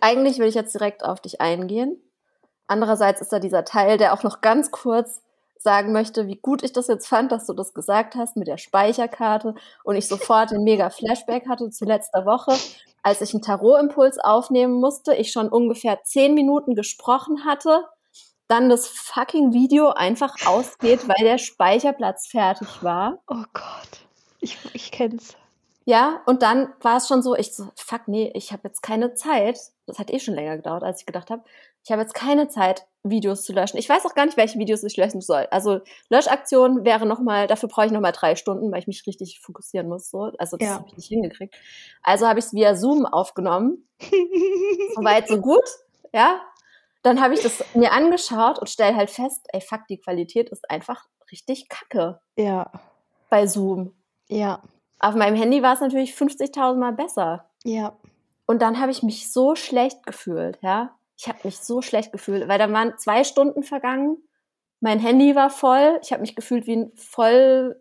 [0.00, 2.00] Eigentlich will ich jetzt direkt auf dich eingehen.
[2.66, 5.22] Andererseits ist da dieser Teil, der auch noch ganz kurz
[5.58, 8.58] sagen möchte, wie gut ich das jetzt fand, dass du das gesagt hast mit der
[8.58, 9.54] Speicherkarte
[9.84, 12.52] und ich sofort den mega Flashback hatte zu letzter Woche,
[13.02, 17.84] als ich einen Tarotimpuls aufnehmen musste, ich schon ungefähr zehn Minuten gesprochen hatte,
[18.48, 23.18] dann das fucking Video einfach ausgeht, weil der Speicherplatz fertig war.
[23.28, 24.06] Oh Gott,
[24.40, 25.36] ich, ich kenn's.
[25.84, 29.14] Ja, und dann war es schon so, ich so, fuck, nee, ich habe jetzt keine
[29.14, 29.58] Zeit.
[29.86, 31.42] Das hat eh schon länger gedauert, als ich gedacht habe.
[31.84, 33.78] ich habe jetzt keine Zeit, Videos zu löschen.
[33.78, 35.48] Ich weiß auch gar nicht, welche Videos ich löschen soll.
[35.50, 39.88] Also Löschaktion wäre nochmal, dafür brauche ich nochmal drei Stunden, weil ich mich richtig fokussieren
[39.88, 40.08] muss.
[40.08, 40.30] So.
[40.38, 40.74] Also das ja.
[40.76, 41.54] habe ich nicht hingekriegt.
[42.02, 43.88] Also habe ich es via Zoom aufgenommen.
[44.94, 45.64] Soweit, so gut.
[46.12, 46.40] Ja.
[47.02, 50.70] Dann habe ich das mir angeschaut und stelle halt fest, ey, fuck, die Qualität ist
[50.70, 52.20] einfach richtig kacke.
[52.36, 52.70] Ja.
[53.28, 53.96] Bei Zoom.
[54.28, 54.62] Ja.
[55.02, 57.50] Auf meinem Handy war es natürlich 50.000 Mal besser.
[57.64, 57.98] Ja.
[58.46, 62.48] Und dann habe ich mich so schlecht gefühlt, ja ich habe mich so schlecht gefühlt,
[62.48, 64.16] weil da waren zwei Stunden vergangen.
[64.80, 66.00] Mein Handy war voll.
[66.02, 67.80] Ich habe mich gefühlt wie ein voll,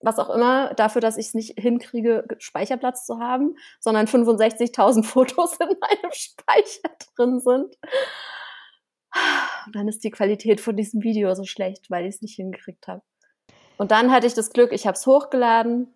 [0.00, 5.58] was auch immer, dafür, dass ich es nicht hinkriege, Speicherplatz zu haben, sondern 65.000 Fotos
[5.60, 7.76] in meinem Speicher drin sind.
[9.66, 12.88] Und dann ist die Qualität von diesem Video so schlecht, weil ich es nicht hingekriegt
[12.88, 13.02] habe.
[13.76, 15.92] Und dann hatte ich das Glück, ich habe es hochgeladen,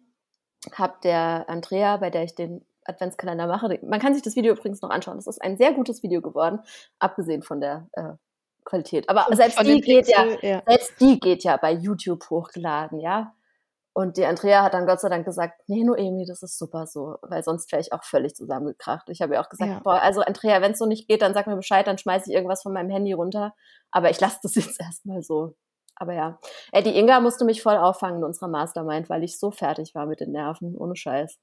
[0.72, 3.78] habe der Andrea, bei der ich den Adventskalender mache.
[3.82, 5.16] Man kann sich das Video übrigens noch anschauen.
[5.16, 6.60] Das ist ein sehr gutes Video geworden,
[6.98, 8.14] abgesehen von der äh,
[8.64, 9.08] Qualität.
[9.08, 13.00] Aber Und selbst die geht Pixel, ja, ja, selbst die geht ja bei YouTube hochgeladen,
[13.00, 13.34] ja.
[13.94, 17.16] Und die Andrea hat dann Gott sei Dank gesagt, nee, Noemi, das ist super so,
[17.20, 19.10] weil sonst wäre ich auch völlig zusammengekracht.
[19.10, 19.80] Ich habe ja auch gesagt, ja.
[19.80, 22.34] boah, also Andrea, wenn es so nicht geht, dann sag mir Bescheid, dann schmeiße ich
[22.34, 23.54] irgendwas von meinem Handy runter.
[23.90, 25.56] Aber ich lasse das jetzt erstmal so.
[26.02, 26.40] Aber ja,
[26.72, 30.06] äh, die Inga musste mich voll auffangen in unserer Mastermind, weil ich so fertig war
[30.06, 31.38] mit den Nerven, ohne Scheiß.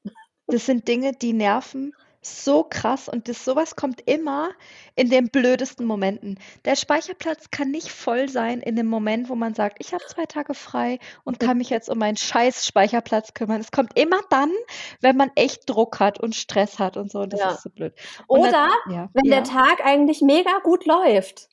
[0.48, 4.50] Das sind Dinge, die nerven so krass und das sowas kommt immer
[4.96, 6.38] in den blödesten Momenten.
[6.66, 10.26] Der Speicherplatz kann nicht voll sein in dem Moment, wo man sagt, ich habe zwei
[10.26, 13.62] Tage frei und kann mich jetzt um meinen scheiß Speicherplatz kümmern.
[13.62, 14.52] Es kommt immer dann,
[15.00, 17.20] wenn man echt Druck hat und Stress hat und so.
[17.20, 17.52] Und das ja.
[17.52, 17.94] ist so blöd.
[18.28, 19.40] Und Oder dann, ja, wenn ja.
[19.40, 21.48] der Tag eigentlich mega gut läuft.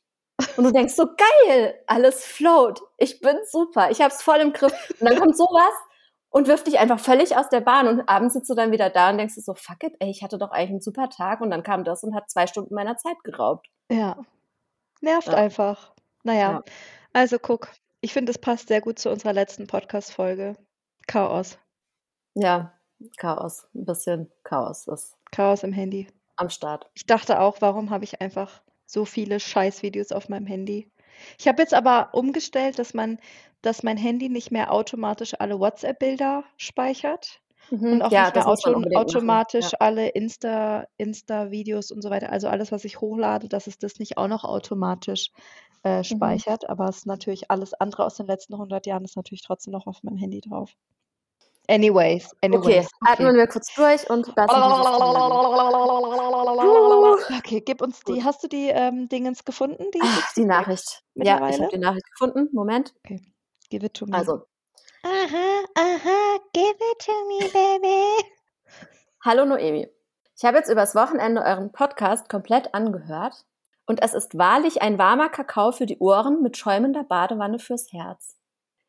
[0.57, 2.81] Und du denkst so, geil, alles float.
[2.99, 4.72] Ich bin super, ich hab's voll im Griff.
[5.01, 5.72] Und dann kommt sowas
[6.31, 9.11] und wirft dich einfach völlig aus der Bahn und abends sitzt du dann wieder da
[9.11, 11.51] und denkst du so, fuck it, ey, ich hatte doch eigentlich einen super Tag und
[11.51, 13.68] dann kam das und hat zwei Stunden meiner Zeit geraubt.
[13.90, 14.18] Ja.
[15.01, 15.35] Nervt ja.
[15.35, 15.94] einfach.
[16.25, 16.62] Naja, ja.
[17.12, 17.70] also guck,
[18.01, 20.57] ich finde, es passt sehr gut zu unserer letzten Podcast-Folge.
[21.07, 21.59] Chaos.
[22.35, 22.77] Ja,
[23.16, 23.66] Chaos.
[23.75, 25.16] Ein bisschen Chaos ist.
[25.31, 26.09] Chaos im Handy.
[26.37, 26.90] Am Start.
[26.94, 30.90] Ich dachte auch, warum habe ich einfach so viele Scheißvideos auf meinem Handy?
[31.38, 33.18] Ich habe jetzt aber umgestellt, dass man
[33.66, 37.94] dass mein Handy nicht mehr automatisch alle WhatsApp-Bilder speichert mhm.
[37.94, 39.79] und auch ja, nicht mehr auto automatisch ja.
[39.81, 42.31] alle Insta, Insta-Videos und so weiter.
[42.31, 45.31] Also alles, was ich hochlade, dass es das nicht auch noch automatisch
[45.83, 46.05] äh, mhm.
[46.05, 46.62] speichert.
[46.62, 46.68] Mhm.
[46.68, 49.87] Aber es ist natürlich alles andere aus den letzten 100 Jahren ist natürlich trotzdem noch
[49.87, 50.77] auf meinem Handy drauf.
[51.68, 52.64] Anyways, anyways.
[52.64, 53.12] Okay, okay.
[53.12, 54.46] atmen wir kurz durch und das
[57.39, 58.23] Okay, gib uns die.
[58.25, 59.91] Hast du die ähm, Dingens gefunden?
[59.93, 61.03] Die, Ach, die Nachricht.
[61.15, 62.49] Ja, ich habe die Nachricht gefunden.
[62.53, 62.95] Moment.
[63.05, 63.21] Okay.
[63.71, 64.17] Give it to me.
[64.17, 64.47] Also.
[65.03, 68.25] Aha, aha, give it to me, baby.
[69.25, 69.89] Hallo Noemi.
[70.37, 73.45] Ich habe jetzt übers Wochenende euren Podcast komplett angehört
[73.87, 78.37] und es ist wahrlich ein warmer Kakao für die Ohren mit schäumender Badewanne fürs Herz.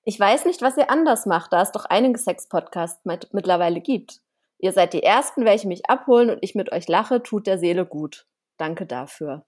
[0.03, 4.21] Ich weiß nicht, was ihr anders macht, da es doch einige Sex-Podcasts mit, mittlerweile gibt.
[4.59, 7.85] Ihr seid die Ersten, welche mich abholen und ich mit euch lache, tut der Seele
[7.85, 8.25] gut.
[8.57, 9.45] Danke dafür.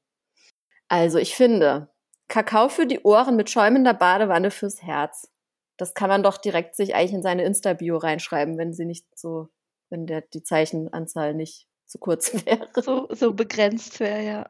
[0.87, 1.89] Also ich finde,
[2.27, 5.31] Kakao für die Ohren mit schäumender Badewanne fürs Herz.
[5.77, 9.49] Das kann man doch direkt sich eigentlich in seine Insta-Bio reinschreiben, wenn sie nicht so,
[9.89, 12.67] wenn der, die Zeichenanzahl nicht zu kurz wäre.
[12.81, 14.49] So, so begrenzt wäre, ja.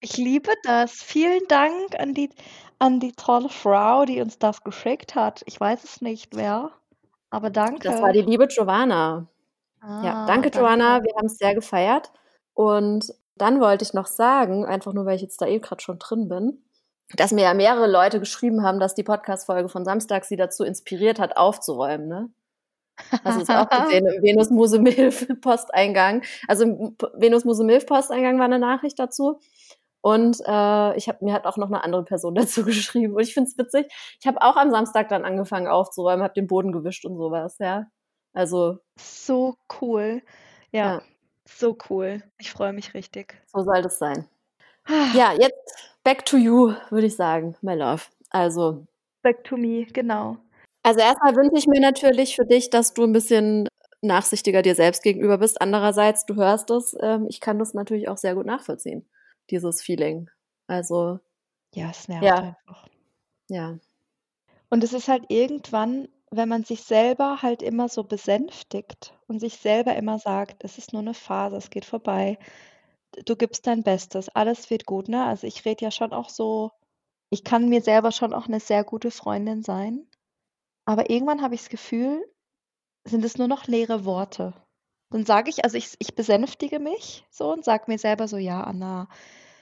[0.00, 0.92] Ich liebe das.
[0.92, 2.30] Vielen Dank an die,
[2.78, 5.42] an die tolle Frau, die uns das geschickt hat.
[5.44, 6.72] Ich weiß es nicht, wer,
[7.28, 7.88] aber danke.
[7.88, 9.28] Das war die liebe Giovanna.
[9.80, 10.58] Ah, ja, danke, danke.
[10.58, 11.02] Joanna.
[11.02, 12.10] Wir haben es sehr gefeiert.
[12.54, 15.98] Und dann wollte ich noch sagen, einfach nur, weil ich jetzt da eh gerade schon
[15.98, 16.62] drin bin,
[17.16, 21.18] dass mir ja mehrere Leute geschrieben haben, dass die Podcast-Folge von Samstag sie dazu inspiriert
[21.18, 22.30] hat, aufzuräumen, ne?
[23.24, 26.22] Hast du es auch gesehen im Venus Muse Milf Posteingang?
[26.48, 29.40] Also im Venus Muse Milf Posteingang war eine Nachricht dazu.
[30.02, 33.14] Und äh, ich habe mir hat auch noch eine andere Person dazu geschrieben.
[33.14, 33.86] Und ich finde es witzig.
[34.20, 37.86] Ich habe auch am Samstag dann angefangen aufzuräumen, habe den Boden gewischt und sowas, ja.
[38.32, 38.78] Also.
[38.98, 40.22] So cool.
[40.72, 41.02] Ja, ja.
[41.46, 42.22] so cool.
[42.38, 43.40] Ich freue mich richtig.
[43.46, 44.26] So soll das sein.
[45.14, 48.04] ja, jetzt back to you, würde ich sagen, my love.
[48.30, 48.86] Also.
[49.22, 50.38] Back to me, genau.
[50.82, 53.68] Also erstmal wünsche ich mir natürlich für dich, dass du ein bisschen
[54.02, 55.60] nachsichtiger dir selbst gegenüber bist.
[55.60, 59.06] Andererseits, du hörst es, ähm, ich kann das natürlich auch sehr gut nachvollziehen,
[59.50, 60.30] dieses Feeling.
[60.66, 61.20] Also.
[61.74, 62.36] Ja, es nervt ja.
[62.36, 62.88] einfach.
[63.48, 63.78] Ja.
[64.70, 69.56] Und es ist halt irgendwann, wenn man sich selber halt immer so besänftigt und sich
[69.58, 72.38] selber immer sagt, es ist nur eine Phase, es geht vorbei,
[73.26, 75.24] du gibst dein Bestes, alles wird gut, ne?
[75.24, 76.70] Also ich rede ja schon auch so,
[77.30, 80.06] ich kann mir selber schon auch eine sehr gute Freundin sein,
[80.84, 82.24] aber irgendwann habe ich das Gefühl,
[83.04, 84.54] sind es nur noch leere Worte.
[85.10, 88.62] Dann sage ich, also ich, ich besänftige mich so und sage mir selber so, ja,
[88.62, 89.08] Anna,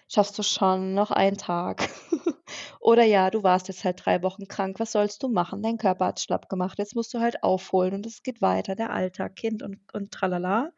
[0.09, 1.89] schaffst du schon, noch einen Tag.
[2.81, 5.63] Oder ja, du warst jetzt halt drei Wochen krank, was sollst du machen?
[5.63, 8.91] Dein Körper hat schlapp gemacht, jetzt musst du halt aufholen und es geht weiter, der
[8.93, 10.73] Alltag, Kind und, und tralala.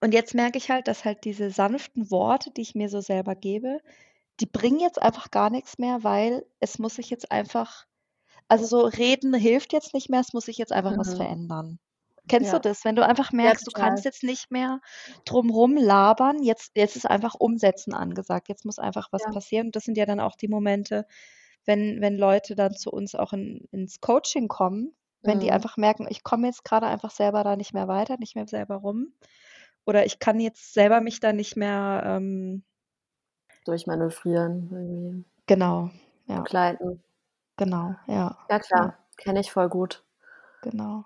[0.00, 3.34] Und jetzt merke ich halt, dass halt diese sanften Worte, die ich mir so selber
[3.36, 3.80] gebe,
[4.40, 7.86] die bringen jetzt einfach gar nichts mehr, weil es muss sich jetzt einfach,
[8.48, 11.16] also so reden hilft jetzt nicht mehr, es muss sich jetzt einfach was Mhm.
[11.16, 11.78] verändern.
[12.28, 12.60] Kennst du Ja.
[12.60, 14.80] das, wenn du einfach merkst, du kannst jetzt nicht mehr
[15.24, 18.48] drumrum labern, jetzt jetzt ist einfach Umsetzen angesagt.
[18.48, 19.28] Jetzt muss einfach was Ja.
[19.28, 19.68] passieren.
[19.68, 21.06] Und das sind ja dann auch die Momente,
[21.66, 25.52] wenn wenn Leute dann zu uns auch in ins Coaching kommen, wenn die Mhm.
[25.52, 28.76] einfach merken: „Ich komme jetzt grade einfach selber da nicht mehr weiter, nicht mehr selber
[28.76, 29.14] rum.“
[29.86, 32.64] Oder ich kann jetzt selber mich da nicht mehr, ähm
[33.66, 35.24] Durchmanövrieren irgendwie.
[35.48, 35.90] Genau,
[36.26, 36.46] ja.
[36.46, 37.02] Begleiten.
[37.58, 38.36] Genau, ja.
[38.50, 38.88] Ja Ja.
[38.88, 40.02] klar, kenne ich voll gut.
[40.62, 41.04] Genau.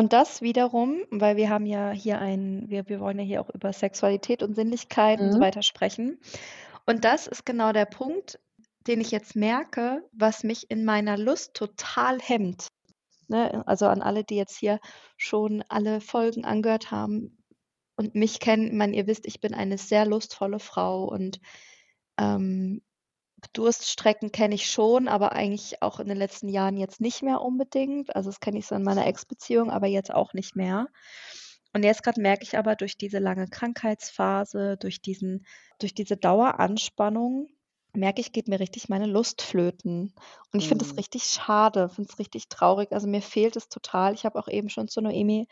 [0.00, 3.50] Und das wiederum weil wir haben ja hier ein wir wir wollen ja hier auch
[3.50, 5.40] über Sexualität und Sinnlichkeit und so Mhm.
[5.40, 6.18] weiter sprechen.
[6.86, 8.40] Und das ist genau der Punkt,
[8.86, 12.68] den ich jetzt merke, was mich in meiner Lust total hemmt,
[13.28, 13.62] ne?
[13.66, 14.80] Also, an alle, die jetzt hier
[15.18, 17.44] schon alle Folgen angehört haben
[17.96, 21.40] und mich kennen, ich meine, ihr wisst, ich bin eine sehr lustvolle Frau und,
[22.18, 22.82] ähm,
[23.52, 28.14] Durststrecken kenne ich schon, aber eigentlich auch in den letzten Jahren jetzt nicht mehr unbedingt.
[28.16, 30.88] Also, das kenne ich so in meiner Ex-Beziehung, aber jetzt auch nicht mehr.
[31.72, 35.46] Und jetzt grad merke ich aber durch diese lange Krankheitsphase, durch diesen
[35.78, 37.48] durch diese Daueranspannung,
[37.94, 40.14] merke ich, geht mir richtig meine Lust flöten.
[40.52, 40.98] Und ich finde das Mhm.
[40.98, 42.92] richtig schade, finde es richtig traurig.
[42.92, 44.14] Also, mir fehlt es total.
[44.14, 45.46] Ich habe auch eben schon zu Noemi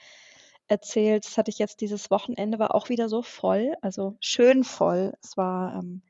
[0.68, 5.14] erzählt, das hatte ich jetzt dieses Wochenende, war auch wieder so voll, also schön voll.
[5.22, 6.02] Es war, ähm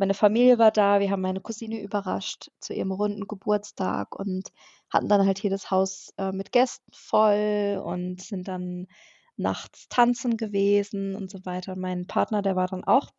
[0.00, 4.50] meine Familie war da, wir haben meine Cousine überrascht zu ihrem runden Geburtstag und
[4.90, 8.88] hatten dann halt hier das Haus, äh, mit Gästen voll und sind dann
[9.36, 11.74] nachts tanzen gewesen und so weiter.
[11.74, 13.10] Und mein Partner, der war dann auch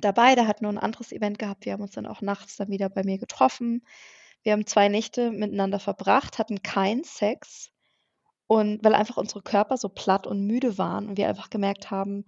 [0.00, 1.66] dabei, der hat nur 'n anderes Event gehabt.
[1.66, 3.84] Wir haben uns dann auch nachts dann wieder bei mir getroffen.
[4.44, 7.70] Wir haben 2 Nächte miteinander verbracht, hatten keinen Sex
[8.48, 12.24] und weil einfach unsere Körper so platt und müde waren und wir einfach gemerkt haben,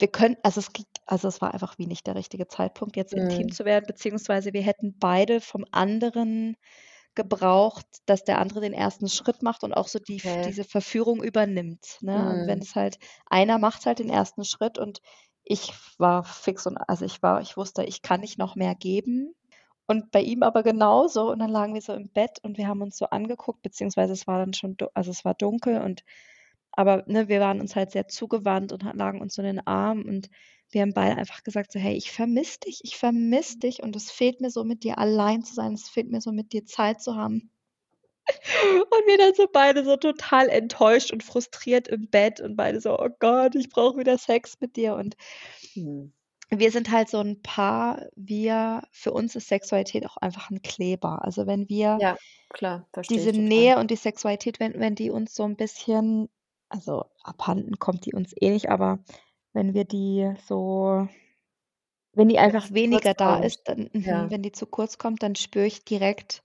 [0.00, 0.72] wir können also, es
[1.06, 3.52] also, es war einfach wie nicht der richtige Zeitpunkt, jetzt intim Mhm.
[3.52, 6.56] zu werden, beziehungsweise wir hätten beide vom anderen
[7.14, 10.46] gebraucht, dass der andere den ersten Schritt macht und auch so die Okay.
[10.46, 12.28] diese Verführung übernimmt, ne?
[12.28, 12.62] Und wenn Mhm.
[12.62, 15.00] es halt einer macht halt den ersten Schritt und
[15.44, 19.34] ich war fix und also, ich war ich wusste, ich kann nicht noch mehr geben
[19.86, 21.30] und bei ihm aber genauso.
[21.32, 24.26] Und dann lagen wir so im Bett und wir haben uns so angeguckt, beziehungsweise es
[24.26, 26.02] war dann schon also, es war dunkel und
[26.72, 30.04] aber, ne, wir waren uns halt sehr zugewandt und lagen uns so in den Armen
[30.08, 30.28] und
[30.70, 34.10] wir haben beide einfach gesagt so: „Hey, ich vermisse dich, ich vermisse dich und es
[34.10, 35.74] fehlt mir so, mit dir allein zu sein.
[35.74, 37.50] Es fehlt mir so, mit dir Zeit zu haben.“
[38.90, 42.98] Und wir dann so beide so total enttäuscht und frustriert im Bett und beide so:
[42.98, 45.16] „Oh Gott, ich brauche wieder Sex mit dir.“ Und
[45.76, 46.12] Mhm.
[46.50, 51.24] wir sind halt so 'n Paar, wir für uns ist Sexualität auch einfach 'n Kleber.
[51.24, 52.18] Also, wenn wir Ja,
[52.52, 53.32] klar, diese.
[53.32, 56.28] Nähe und die Sexualität, wenn wenn die uns so 'n bisschen
[56.68, 58.98] also, abhanden kommt die uns eh nicht, aber
[59.56, 61.08] wenn wir die so
[62.14, 63.36] wenn die einfach weniger da kommt.
[63.36, 64.30] ist, dann mhm, Ja.
[64.30, 66.42] wenn die zu kurz kommt, dann spüre ich direkt,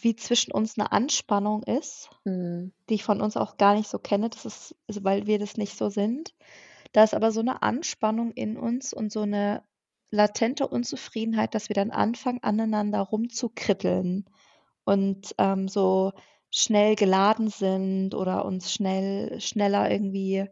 [0.00, 2.72] wie zwischen uns 'ne Anspannung ist, Mhm.
[2.90, 4.30] die ich von uns auch gar nicht so kenne.
[4.30, 6.34] Das ist also, weil wir das nicht so sind.
[6.92, 9.64] Da ist aber so 'ne Anspannung in uns und so 'ne
[10.12, 14.26] latente Unzufriedenheit, dass wir dann anfangen, aneinander rumzukritteln
[14.84, 16.12] und, ähm, so
[16.50, 20.46] schnell geladen sind oder uns schnell schneller irgendwie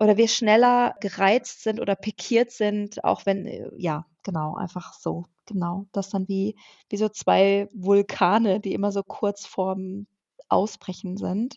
[0.00, 5.24] oder wir schneller gereizt sind oder pikiert sind, auch wenn äh, ja, genau, einfach so,
[5.46, 5.86] genau.
[5.92, 6.56] Das dann wie
[6.90, 10.06] wie so 2 Vulkane, die immer so kurz vorm
[10.48, 11.56] Ausbrechen sind.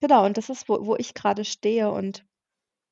[0.00, 2.24] Genau, und das ist, wo wo ich grade stehe und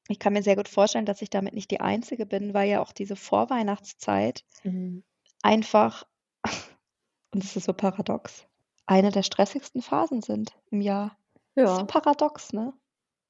[0.08, 2.82] ich kann mir sehr gut vorstellen, dass ich damit nicht die Einzige bin, weil ja
[2.82, 5.02] auch diese Vorweihnachtszeit Mhm.
[5.42, 6.04] einfach
[7.34, 8.46] und das ist so paradox,
[8.86, 11.16] eine der stressigsten Phasen sind im Jahr.
[11.62, 11.84] Ist so Ja.
[11.84, 12.74] paradox, ne?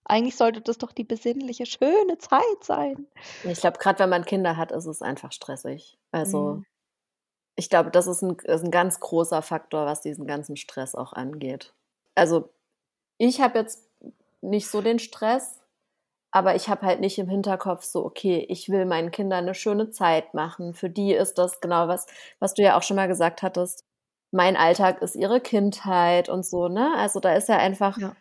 [0.06, 3.06] Eigentlich sollte das doch die besinnliche, schöne Zeit sein.
[3.42, 5.98] Ich glaube, grad wenn man Kinder hat, ist es einfach stressig.
[6.12, 6.64] Also, Mhm.
[7.56, 11.12] ich glaube, das ist 'n ist 'n ganz großer Faktor, was diesen ganzen Stress auch
[11.14, 11.74] angeht.
[12.16, 12.50] Also,
[13.18, 13.90] ich habe jetzt
[14.42, 15.60] nicht so den Stress,
[16.32, 19.90] aber ich habe halt nicht im Hinterkopf so: „Okay, ich will meinen Kindern 'ne schöne
[19.90, 22.06] Zeit machen.“ Für die ist das genau was
[22.40, 23.84] was du ja auch schon mal gesagt hattest.
[24.32, 26.94] Mein Alltag ist ihre Kindheit und so, ne?
[26.98, 28.16] Also, da ist ja einfach Ja.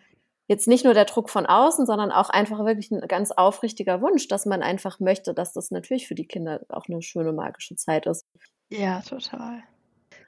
[0.47, 4.27] Jetzt nicht nur der Druck von außen, sondern auch einfach wirklich 'n ganz aufrichtiger Wunsch,
[4.27, 8.05] dass man einfach möchte, dass das natürlich für die Kinder auch 'ne schöne magische Zeit
[8.07, 8.23] ist.
[8.71, 9.63] Ja, total.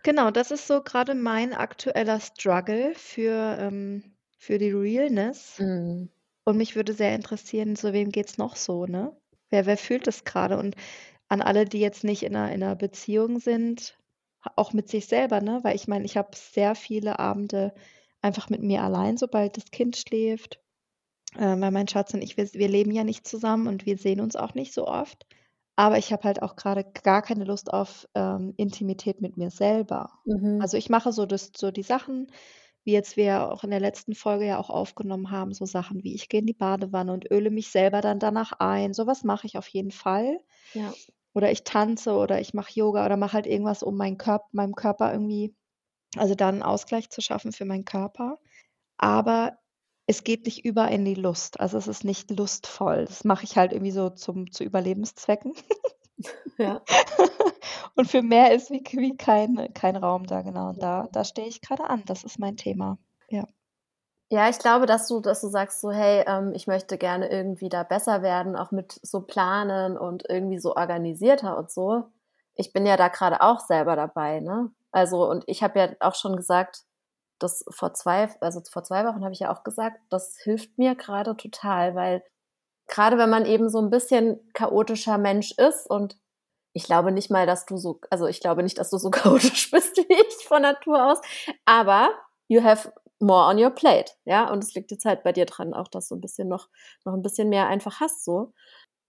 [0.06, 5.60] Genau, das ist so grade mein aktueller Struggle für, ähm für die Realness.
[5.60, 6.10] Mhm.
[6.46, 9.16] Und mich würde sehr interessieren, so wem geht's noch so, ne?
[9.50, 10.58] Wer wer fühlt das gerade?
[10.60, 10.76] Und
[11.30, 13.98] an alle, die jetzt nicht in einer in 'ner Beziehung sind,
[14.58, 15.62] auch mit sich selber, ne?
[15.64, 17.74] Weil ich meine, ich habe sehr viele Abende
[18.26, 20.60] einfach mit mir allein, sobald das Kind schläft.
[21.36, 24.20] Äh, weil mein Schatz und ich, wir wir leben ja nicht zusammen und wir sehen
[24.20, 25.26] uns auch nicht so oft.
[25.78, 30.10] Aber ich habe halt auch gerade gar keine Lust auf, ähm, Intimität mit mir selber.
[30.26, 30.60] Mhm.
[30.62, 32.28] Also, ich mache so das so die Sachen,
[32.86, 36.16] wie jetzt wir auch in der letzten Folge ja auch aufgenommen haben, so Sachen wie
[36.16, 38.94] ich gehe in die Badewanne und öle mich selber dann danach ein.
[38.94, 40.40] So was mache ich auf jeden Fall.
[40.74, 40.94] Ja.
[41.34, 44.76] Oder ich tanze oder ich mache Yoga oder mache halt irgendwas, um meinen Körp meinem
[44.76, 45.54] Körper irgendwie
[46.18, 48.40] also, da 'n Ausgleich zu schaffen für meinen Körper.
[48.98, 49.60] Aber
[50.08, 51.60] es geht nicht über in die Lust.
[51.62, 53.06] Also, es ist nicht lustvoll.
[53.06, 55.54] Das mache ich halt irgendwie so zum zu Überlebenszwecken.
[56.60, 56.82] Ja.
[57.96, 60.70] Und für mehr ist wie wie kein kein Raum da, genau.
[60.70, 62.04] Und da da stehe ich grade an.
[62.08, 62.98] Das ist mein Thema.
[63.30, 63.48] Ja.
[64.32, 67.70] Ja, ich glaube, dass du dass du sagst so: „Hey, ähm, ich möchte gerne irgendwie
[67.70, 72.06] da besser werden, auch mit so Planen und irgendwie so organisierter und so.“
[72.56, 74.72] Ich bin ja da grade auch selber dabei, ne?
[74.96, 76.84] Also, und ich habe ja auch schon gesagt,
[77.40, 80.96] das vor 2 also, vor 2 Wochen habe ich ja auch gesagt, das hilft mir
[80.96, 82.24] grade total, weil
[82.88, 86.18] grade wenn man eben so 'n bisschen chaotischer Mensch ist und
[86.74, 89.72] ich glaube nicht mal, dass du so also, ich glaube nicht, dass du so chaotisch
[89.72, 91.20] bist wie ich von Natur aus,
[91.66, 92.12] aber
[92.50, 94.52] you have more on your plate, ja?
[94.52, 96.70] Und es liegt jetzt halt bei dir dran auch, dass du 'n bisschen noch
[97.06, 98.54] noch 'n bisschen mehr einfach hast so.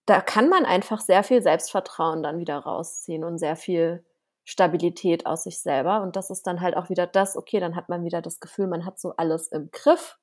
[0.07, 4.06] Da kann man einfach sehr viel Selbstvertrauen dann wieder rausziehen und sehr viel
[4.47, 6.03] Stabilität aus sich selber.
[6.03, 8.69] Und das ist dann halt auch wieder das okay, dann hat man wieder das Gefühl,
[8.69, 10.19] man hat so alles im Griff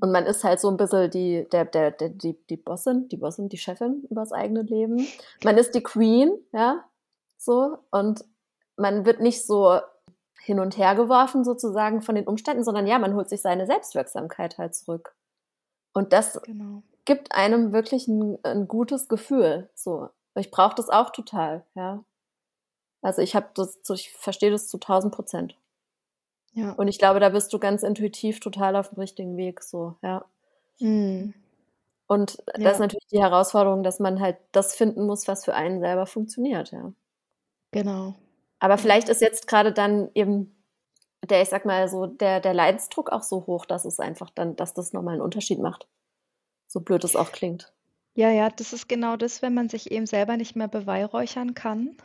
[0.00, 3.16] und man ist halt so 'n bisschen die der der der die die Bossin die
[3.18, 5.06] Bossin, die Chefin übers eigene Leben.
[5.44, 6.84] Man ist die Queen, ja,
[7.38, 7.78] so.
[7.92, 8.24] Und
[8.76, 9.80] man wird nicht so
[10.40, 14.74] hin und hergeworfen sozusagen von den Umständen, sondern ja, man holt sich seine Selbstwirksamkeit halt
[14.76, 15.14] zurück.
[15.94, 16.82] Und das Genau.
[17.06, 20.10] gibt einem wirklich 'n 'n gutes Gefühl, so.
[20.36, 22.04] Ich brauche das auch total, ja.
[23.04, 25.56] Also, ich habe das ich verstehe das zu 1.000 %.
[26.54, 26.78] Ja.
[26.78, 30.24] Und ich glaube, da bist du ganz intuitiv total aufm richtigen Weg so, ja.
[30.80, 31.34] Mhm.
[32.10, 32.80] Und da ist Ja.
[32.80, 36.92] natürlich die Herausforderung, dass man halt das finden muss, was für einen selber funktioniert, ja.
[37.74, 38.14] Genau.
[38.62, 38.78] Aber Ja.
[38.78, 40.54] vielleicht ist jetzt grade dann eben
[41.28, 44.56] der ich sage mal so, der der Leidensdruck auch so hoch, dass es einfach dann
[44.56, 45.88] dass das noch mal 'n Unterschied macht.
[46.68, 47.72] So blöd es auch klingt.
[48.16, 51.96] Ja, ja, das ist genau das, wenn man sich eben selber nicht mehr beweihräuchern kann,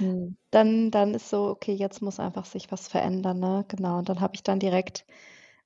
[0.00, 0.36] Mhm.
[0.52, 3.64] dann dann ist so: „Okay, jetzt muss einfach sich was verändern“, ne?
[3.68, 3.98] Genau.
[3.98, 5.06] Und dann habe ich dann direkt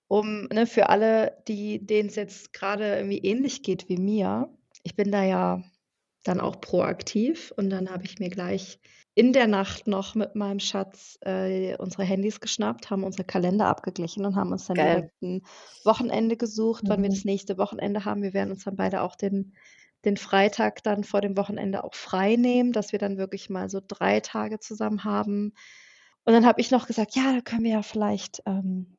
[0.08, 4.50] um ne, für alle, die denen's jetzt grade irgendwie ähnlich geht wie mir
[4.84, 5.62] ich bin da ja
[6.24, 8.80] dann auch proaktiv und dann habe ich mir gleich
[9.14, 14.26] in der Nacht noch mit meinem Schatz, äh, unsere Handys geschnappt, haben unsere Kalender abgeglichen
[14.26, 14.82] und haben uns dann Geil.
[14.82, 15.42] direkt 'n
[15.84, 17.10] Wochenende gesucht, wann wir Mhm.
[17.10, 18.22] das nächste Wochenende haben.
[18.22, 19.54] Wir werden uns dann beide auch den
[20.04, 24.20] den Freitag dann vor dem Wochenende auch freinehmen, dass wir dann wirklich mal so 3
[24.20, 25.54] Tage zusammen haben.
[26.24, 28.96] Und dann habe ich noch gesagt: „Ja, da können wir ja vielleicht, ähm,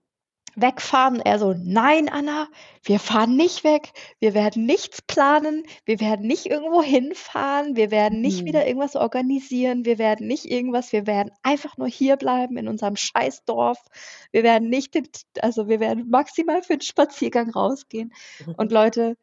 [0.55, 2.47] wegfahren.“ Und er so: „Nein, Anna,
[2.83, 3.91] wir fahren nicht weg.
[4.19, 5.63] Wir werden nichts planen.
[5.85, 7.75] Wir werden nicht irgendwo hinfahren.
[7.77, 8.47] Wir werden nicht Mhm.
[8.47, 9.85] wieder irgendwas organisieren.
[9.85, 13.79] Wir werden nicht irgendwas wir werden einfach nur hierbleiben in unserem Scheißdorf.
[14.31, 15.07] Wir werden nicht den
[15.41, 18.13] also, wir werden maximal für 'n Spaziergang rausgehen.“
[18.57, 19.17] Und Leute,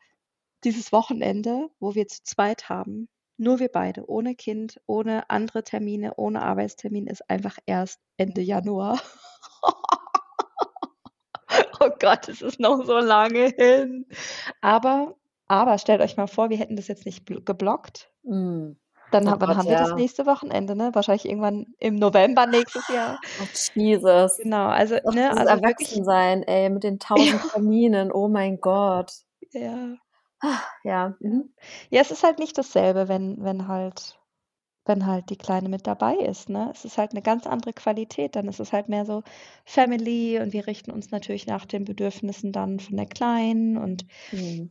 [0.64, 6.14] dieses Wochenende, wo wir zu zweit haben, nur wir beide, ohne Kind, ohne andere Termine,
[6.16, 9.00] ohne Arbeitstermin, ist einfach erst Ende Januar.
[11.80, 14.04] Oh Gott, es ist noch so lange hin.
[14.60, 15.14] Aber
[15.48, 18.12] aber stellt euch mal vor, wir hätten das jetzt nicht bl geblockt.
[18.22, 18.78] Mhm.
[19.10, 19.94] Dann Oh ha wann Gott, haben wir das ja.
[19.94, 20.90] nächste Wochenende, ne?
[20.94, 23.18] Wahrscheinlich irgendwann im November nächstes Jahr.
[23.40, 24.36] Oh Jesus.
[24.36, 27.48] Genau, also, ne, dieses also wirklich Erwachsensein, ey, mit den 1000 Ja.
[27.52, 29.12] Terminen, oh mein Gott.
[29.52, 29.96] Ja.
[30.42, 31.18] Ja, Ja.
[31.20, 31.53] mhm.
[31.90, 34.18] Ja, es ist halt nicht dasselbe, wenn wenn halt
[34.87, 36.70] wenn halt die Kleine mit dabei ist, ne?
[36.72, 38.37] Es ist halt 'ne ganz andere Qualität.
[38.37, 39.22] Dann ist es halt mehr so
[39.66, 44.70] Family und wir richten uns natürlich nach den Bedürfnissen dann von der Kleinen und Mhm.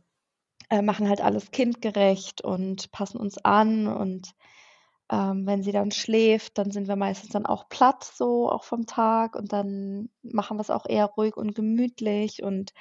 [0.70, 3.86] äh, machen halt alles kindgerecht und passen uns an.
[3.86, 4.32] Und,
[5.10, 8.86] ähm, wenn sie dann schläft, dann sind wir meistens dann auch platt so, auch vom
[8.86, 12.42] Tag und dann machen wir's auch eher ruhig und gemütlich.
[12.42, 12.72] Und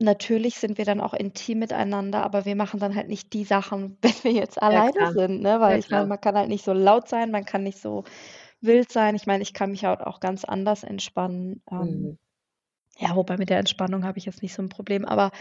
[0.00, 3.98] natürlich sind wir dann auch intim miteinander, aber wir machen dann halt nicht die Sachen,
[4.02, 5.12] wenn wir jetzt Ja alleine klar.
[5.14, 5.60] sind, ne?
[5.66, 8.04] Ja Weil ich meine, man kann halt nicht so laut sein, man kann nicht so
[8.60, 9.16] wild sein.
[9.16, 11.62] Ich meine, ich kann mich halt auch ganz anders entspannen.
[11.70, 12.16] Ähm, Mhm.
[12.98, 15.32] ja, wobei mit der Entspannung habe ich jetzt nicht so 'n Problem, aber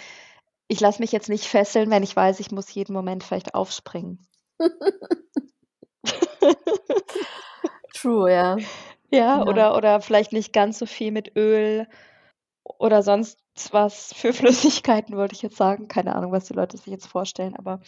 [0.69, 4.27] ich lasse mich jetzt nicht fesseln, wenn ich weiß, ich muss jeden Moment vielleicht aufspringen.
[7.93, 8.57] True, ja.
[9.11, 9.45] Ja, Ja.
[9.45, 11.87] oder oder vielleicht nicht ganz so viel mit Öl
[12.65, 13.39] oder sonst
[13.71, 15.87] was für Flüssigkeiten, wollte ich jetzt sagen.
[15.87, 17.81] Keine Ahnung, was die Leute sich jetzt vorstellen, aber,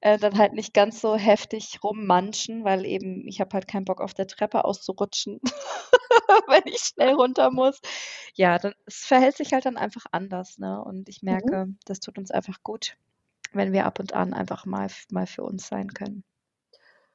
[0.00, 4.00] äh, dann halt nicht ganz so heftig rummanschen, weil eben ich habe halt keinen Bock,
[4.00, 5.40] auf der Treppe auszurutschen,
[6.48, 7.80] wenn ich schnell runter muss.
[8.34, 10.82] Ja, dann es verhält sich halt dann einfach anders, ne?
[10.84, 11.52] Und ich Mhm.
[11.52, 12.96] merke, das tut uns einfach gut,
[13.52, 16.24] wenn wir ab und an einfach mal mal für uns sein können.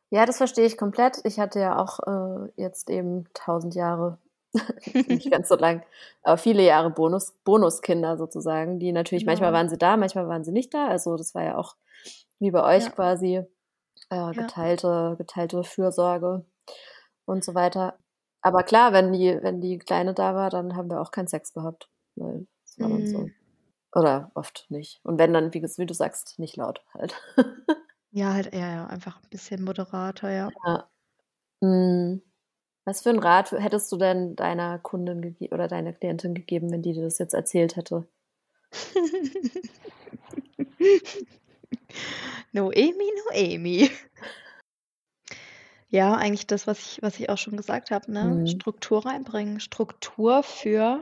[0.09, 1.20] Ja, das verstehe ich komplett.
[1.26, 4.18] Ich hatte ja auch, äh, jetzt eben 1000 Jahre,
[5.08, 5.84] nicht ganz so lang,
[6.24, 9.54] aber viele Jahre Bonus Bonuskinder sozusagen, die natürlich manchmal Genau.
[9.54, 10.88] waren sie da, manchmal waren sie nicht da.
[10.88, 11.76] Also, das war ja auch
[12.39, 12.93] wie bei euch Ja.
[12.93, 13.43] quasi,
[14.10, 14.58] äh, Ja.
[14.58, 16.45] geteilte geteilte Fürsorge
[17.26, 18.00] und so weiter.
[18.43, 21.54] Aber klar, wenn die wenn die Kleine da war, dann haben wir auch keinen Sex
[21.54, 23.26] gehabt, weil das war dann so.
[23.26, 23.34] Mhm.
[23.95, 25.02] Oder oft nicht.
[25.06, 27.16] Und wenn dann, wie wie du sagst, nicht laut halt.
[28.14, 30.54] Ja, halt eher ja, einfach 'n bisschen moderater, ja.
[30.66, 30.89] Ja.
[31.62, 32.22] Mhm.
[32.88, 36.93] Was für 'n Rat hättest du denn deiner Kundin oder deiner Klientin gegeben, wenn die
[36.93, 38.07] dir das jetzt erzählt hätte?
[42.53, 43.89] Noemi, Noemi.
[45.89, 48.39] Ja, eigentlich das, was ich was ich auch schon gesagt habe, ne?
[48.41, 48.47] Mhm.
[48.47, 49.59] Struktur reinbringen.
[49.61, 51.01] Struktur für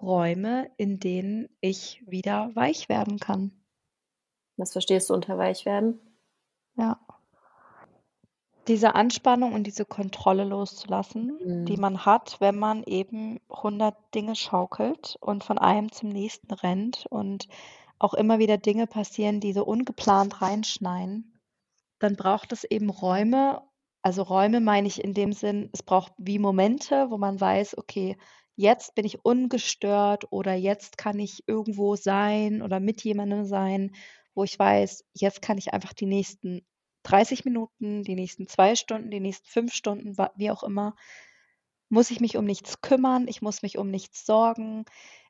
[0.00, 3.50] Räume, in denen ich wieder weich werden kann.
[4.58, 5.98] Was verstehst du unter weich werden?
[6.76, 6.98] Ja.
[8.70, 11.30] Diese Anspannung und diese Kontrolle loszulassen,
[11.68, 11.76] die Mhm.
[11.76, 17.48] man hat, wenn man eben 100 Dinge schaukelt und von einem zum nächsten rennt und
[17.98, 21.38] auch immer wieder Dinge passieren, die so ungeplant reinschneien.
[22.00, 23.62] Dann braucht es eben Räume
[24.02, 28.16] also, Räume meine ich in dem Sinn, es braucht wie Momente, wo man weiß: „Okay,
[28.56, 33.94] jetzt bin ich ungestört“ oder „jetzt kann ich irgendwo sein oder mit jemandem sein,
[34.34, 36.62] wo ich weiß, jetzt kann ich einfach die nächsten
[37.02, 40.94] 30 Minuten, die nächsten 2 Stunden, die nächsten 5 Stunden, wie auch immer
[41.90, 44.84] muss ich mich um nichts kümmern, ich muss mich um nichts sorgen.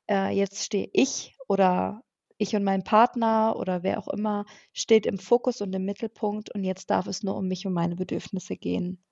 [0.08, 2.02] Äh, jetzt stehe ich oder
[2.38, 6.64] ich und mein Partner oder wer auch immer steht im Fokus und im Mittelpunkt und
[6.64, 9.02] jetzt darf es nur um mich und meine Bedürfnisse gehen.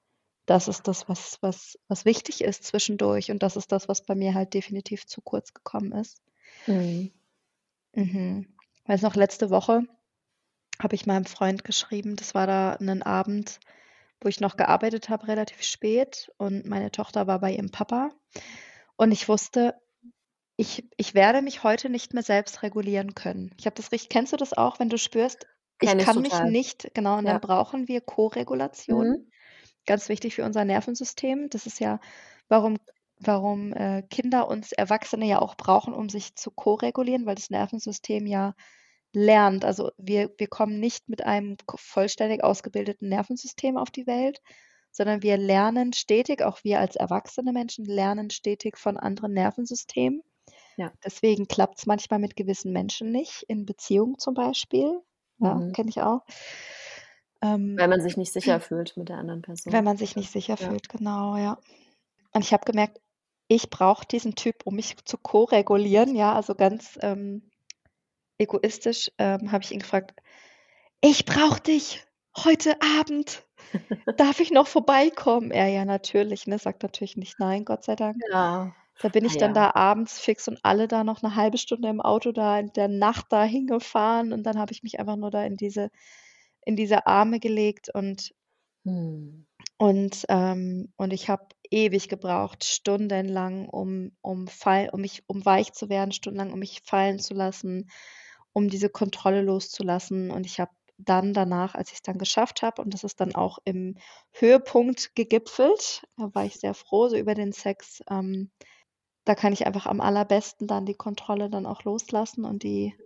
[0.47, 4.15] Das ist das, was was was wichtig ist zwischendurch und das ist das, was bei
[4.15, 6.23] mir halt definitiv zu kurz gekommen ist.
[6.67, 7.13] Mhm.
[7.95, 8.47] Mhm.
[8.87, 9.83] Weiß noch, letzte Woche
[10.81, 13.61] habe ich meinem Freund geschrieben, das war da 'nen Abend,
[14.23, 18.11] wo ich noch gearbeitet habe, relativ spät und meine Tochter war bei ihrem Papa.
[18.97, 19.77] Und ich wusste,
[20.57, 23.53] ich ich werde mich heute nicht mehr selbst regulieren können.
[23.59, 25.47] Ich habe das rich kennst du das auch, wenn du spürst,
[25.81, 26.43] ich Kenne ich kann mich total.
[26.43, 27.43] nicht genau, und dann Ja.
[27.43, 29.09] brauchen wir Koregulation.
[29.09, 29.31] Mhm.
[29.87, 31.51] Ganz wichtig für unser Nervensystem.
[31.51, 32.01] Das ist ja,
[32.49, 32.79] warum
[33.21, 38.27] warum, äh, Kinder uns Erwachsene ja auch brauchen, um sich zu koregulieren, weil das Nervensystem
[38.27, 38.55] ja
[39.15, 39.65] lernt.
[39.65, 44.41] Also, wir wir kommen nicht mit einem vollständig ausgebildeten Nervensystem auf die Welt,
[44.93, 50.23] sondern wir lernen stetig auch wir als erwachsene Menschen lernen stetig von anderen Nervensystemen.
[50.79, 50.93] Ja.
[51.05, 55.01] Deswegen klappt's manchmal mit gewissen Menschen nicht, in Beziehungen zum Beispiel.
[55.43, 55.73] Ja, Mhm.
[55.73, 56.23] kenne ich auch.
[57.43, 59.73] Ähm Weil man sich nicht sicher fühlt mit der anderen Person.
[59.73, 60.75] Wenn man sich nicht sicher Ja.
[60.75, 61.59] fühlt, genau, ja.
[62.35, 63.01] Und ich habe gemerkt,
[63.49, 67.48] ich brauche diesen Typ, um mich zu koregulieren, ja, also ganz, ähm,
[68.39, 70.15] egoistisch, ähm, habe ich ihn gefragt:
[71.03, 72.05] „Ich brauche dich
[72.45, 73.47] heute Abend.
[74.17, 78.27] Darf ich noch vorbeikommen?“ Er: „Ja, natürlich“, ne, sagt natürlich nicht nein, Gott sei Dank.
[78.31, 78.75] Ja.
[79.01, 79.55] Da bin ich dann ja.
[79.55, 82.89] da abends fix und alle da noch 'ne halbe Stunde im Auto da in der
[82.89, 85.91] Nacht da hingefahren und dann habe ich mich einfach nur da in diese
[86.67, 88.33] in diese Arme gelegt und
[88.85, 89.45] Mhm.
[89.81, 95.73] und, ähm und ich habe ewig gebraucht, stundenlang, um um fall um mich um weich
[95.73, 97.89] zu werden, stundenlang, um mich fallen zu lassen,
[98.53, 100.31] um diese Kontrolle loszulassen.
[100.31, 103.59] Und ich habe dann danach, als ich's dann geschafft habe und das ist dann auch
[103.65, 103.97] im
[104.33, 108.51] Höhepunkt gegipfelt, da war ich sehr froh so über den Sex, ähm,
[109.25, 112.97] da kann ich einfach am allerbesten dann die Kontrolle dann auch loslassen und die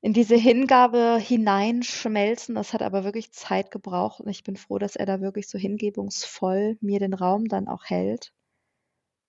[0.00, 2.54] in diese Hingabe hineinschmelzen.
[2.54, 5.58] Das hat aber wirklich Zeit gebraucht und ich bin froh, dass er da wirklich so
[5.58, 8.32] hingebungsvoll mir den Raum dann auch hält.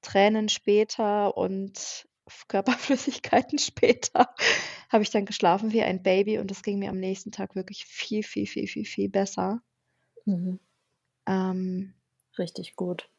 [0.01, 2.07] Tränen später und
[2.47, 4.33] Körperflüssigkeiten später
[4.89, 7.85] habe ich dann geschlafen wie ein Baby und es ging mir am nächsten Tag wirklich
[7.85, 9.61] viel, viel, viel, viel, viel besser.
[10.25, 10.59] Mhm.
[11.27, 11.93] Ähm
[12.37, 13.09] Richtig gut.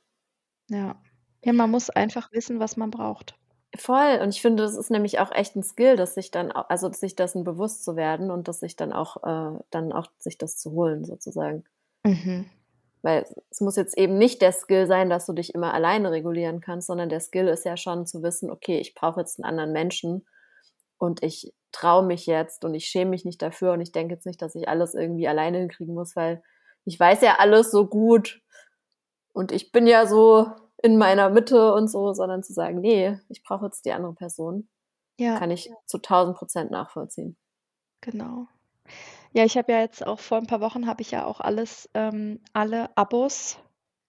[0.71, 1.01] Ja.
[1.45, 3.37] Ja, man muss einfach wissen, was man braucht.
[3.77, 4.19] Voll.
[4.23, 7.17] Und ich finde, das ist nämlich auch echt 'n Skill, dass sich dann also, sich
[7.17, 10.71] dessen bewusst zu werden und dass sich dann auch äh, dann auch sich das zu
[10.73, 11.65] holen sozusagen.
[12.05, 12.47] Mhm.
[13.03, 16.61] Weil es muss jetzt eben nicht der Skill sein, dass du dich immer alleine regulieren
[16.61, 19.73] kannst, sondern der Skill ist ja schon zu wissen: „Okay, ich brauche jetzt 'n anderen
[19.73, 20.27] Menschen
[20.99, 24.27] und ich traue mich jetzt und ich schäme mich nicht dafür und ich denke jetzt
[24.27, 26.43] nicht, dass ich alles irgendwie alleine hinkriegen muss, weil
[26.87, 28.41] ich weiß ja alles so gut
[29.35, 30.49] und ich bin ja so
[30.83, 34.69] in meiner Mitte und so, sondern zu sagen, nee, ich brauche jetzt die andere Person.
[35.19, 35.39] Ja.
[35.39, 37.37] Kann ich zu 1000 Prozent nachvollziehen.
[38.03, 38.49] Genau.
[39.33, 41.89] Ja, ich habe ja jetzt auch vor ein paar Wochen habe ich ja auch alles,
[41.95, 43.59] ähm, alle Abos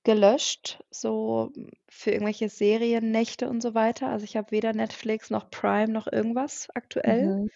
[0.03, 1.51] gelöscht, so
[1.89, 4.07] für irgendwelche Seriennächte und so weiter.
[4.07, 7.27] Also ich habe weder Netflix noch Prime noch irgendwas aktuell.
[7.27, 7.49] Mhm.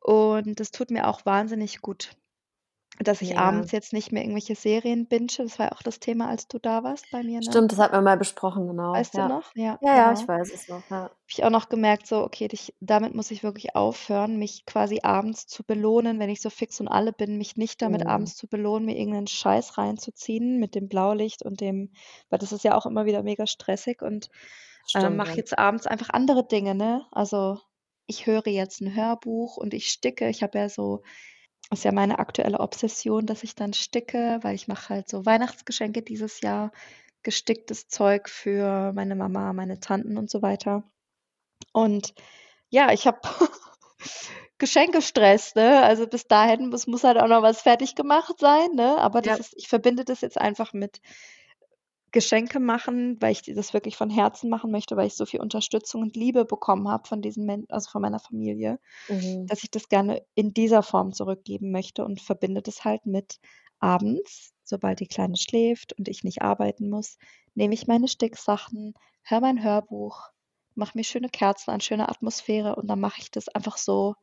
[0.00, 2.10] Und das tut mir auch wahnsinnig gut,
[3.00, 3.40] dass ich Mega.
[3.40, 5.28] abends jetzt nicht mehr irgendwelche Serien binge.
[5.38, 7.42] Das war ja auch das Thema, als du da warst bei mir, ne?
[7.42, 8.92] Stimmt, das hatten wir mal besprochen, genau.
[8.92, 9.28] Weißt ja.
[9.28, 9.54] du noch?
[9.54, 10.12] Ja, Ja, ja, genau.
[10.12, 10.82] ich weiß es noch.
[10.90, 10.96] Ja.
[10.96, 15.00] Habe ich auch noch gemerkt, so, okay, dich, damit muss ich wirklich aufhören, mich quasi
[15.02, 18.06] abends zu belohnen, wenn ich so fix und alle bin, mich nicht damit Mhm.
[18.06, 21.92] abends zu belohnen, mir irgendeinen Scheiß reinzuziehen mit dem Blaulicht und dem,
[22.30, 24.30] weil das ist ja auch immer wieder mega stressig und
[24.86, 25.16] Stimmt.
[25.16, 25.36] mache ja.
[25.36, 27.06] jetzt abends einfach andere Dinge, ne?
[27.10, 27.58] Also
[28.06, 30.28] ich höre jetzt ein Hörbuch und ich sticke.
[30.28, 31.02] Ich habe ja so,
[31.72, 36.02] ist ja meine aktuelle Obsession, dass ich dann sticke, weil ich mache halt so Weihnachtsgeschenke
[36.02, 36.72] dieses Jahr,
[37.22, 40.84] gesticktes Zeug für meine Mama, meine Tanten und so weiter.
[41.72, 42.14] Und
[42.70, 43.20] ja, ich habe
[44.58, 45.82] Geschenkestress, ne?
[45.82, 48.98] Also bis dahin muss, muss halt auch noch was fertig gemacht sein, ne?
[48.98, 49.40] Aber das Ja.
[49.40, 51.00] ist, ich verbinde das jetzt einfach mit
[52.16, 56.02] Geschenke machen, weil ich das wirklich von Herzen machen möchte, weil ich so viel Unterstützung
[56.02, 59.48] und Liebe bekommen habe von diesen Menschen, also von meiner Familie, Mhm.
[59.48, 63.38] dass ich das gerne in dieser Form zurückgeben möchte und verbinde das halt mit
[63.80, 67.18] abends, sobald die Kleine schläft und ich nicht arbeiten muss,
[67.54, 70.30] nehme ich meine Sticksachen, höre mein Hörbuch,
[70.74, 74.14] mache mir schöne Kerzen an, schöne Atmosphäre und dann mache ich das einfach so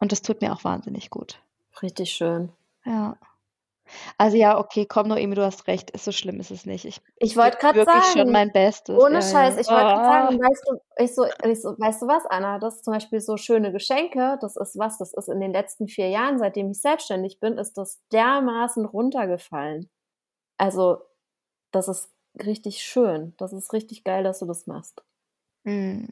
[0.00, 1.42] und das tut mir auch wahnsinnig gut.
[1.82, 2.52] Richtig schön.
[2.84, 3.16] Ja.
[4.18, 6.84] Also ja, okay, komm Noemi, du hast recht, ist so schlimm ist es nicht.
[6.84, 8.96] Ich, Ich wollte gerade wirklich schon sagen, mein Bestes.
[8.98, 9.60] ohne ja, Scheiß, ja.
[9.60, 10.24] ich wollte gerade Ah.
[10.26, 13.20] sagen, weißt du, ich so, ich so, weißt du was, Anna, das ist zum Beispiel
[13.20, 16.80] so schöne Geschenke, das ist was, das ist in den letzten vier Jahren, seitdem ich
[16.80, 19.90] selbstständig bin, ist das dermaßen runtergefallen.
[20.58, 20.98] Also,
[21.72, 22.10] das ist
[22.44, 23.34] richtig schön.
[23.38, 25.02] Das ist richtig geil, dass du das machst.
[25.64, 26.06] Mm.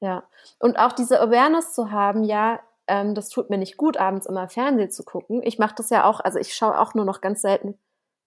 [0.00, 0.24] Ja.
[0.58, 4.48] Und auch diese Awareness zu haben, ja, ähm, das tut mir nicht gut, abends immer
[4.48, 5.42] Fernsehen zu gucken.
[5.42, 7.78] Ich mache das ja auch, also ich schaue auch nur noch ganz selten,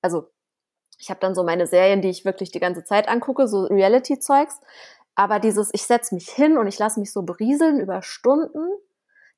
[0.01, 0.29] also
[0.99, 4.59] ich habe dann so meine Serien, die ich wirklich die ganze Zeit angucke, so Reality-Zeugs.
[5.15, 8.67] Aber dieses, ich setze mich hin und ich lasse mich so berieseln über Stunden,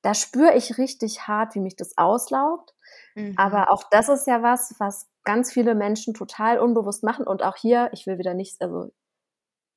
[0.02, 2.74] da spüre ich richtig hart, wie mich das auslaugt.
[3.16, 3.36] Mhm.
[3.38, 7.28] Aber auch das ist ja was, was ganz viele Menschen total unbewusst machen.
[7.28, 8.92] Und auch hier, ich will wieder nicht, also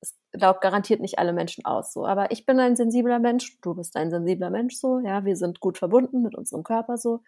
[0.05, 2.07] es laugt garantiert nicht alle Menschen aus so.
[2.07, 5.61] Aber ich bin ein sensibler Mensch, du bist ein sensibler Mensch so, ja, wir sind
[5.61, 7.23] gut verbunden mit unserem Körper so.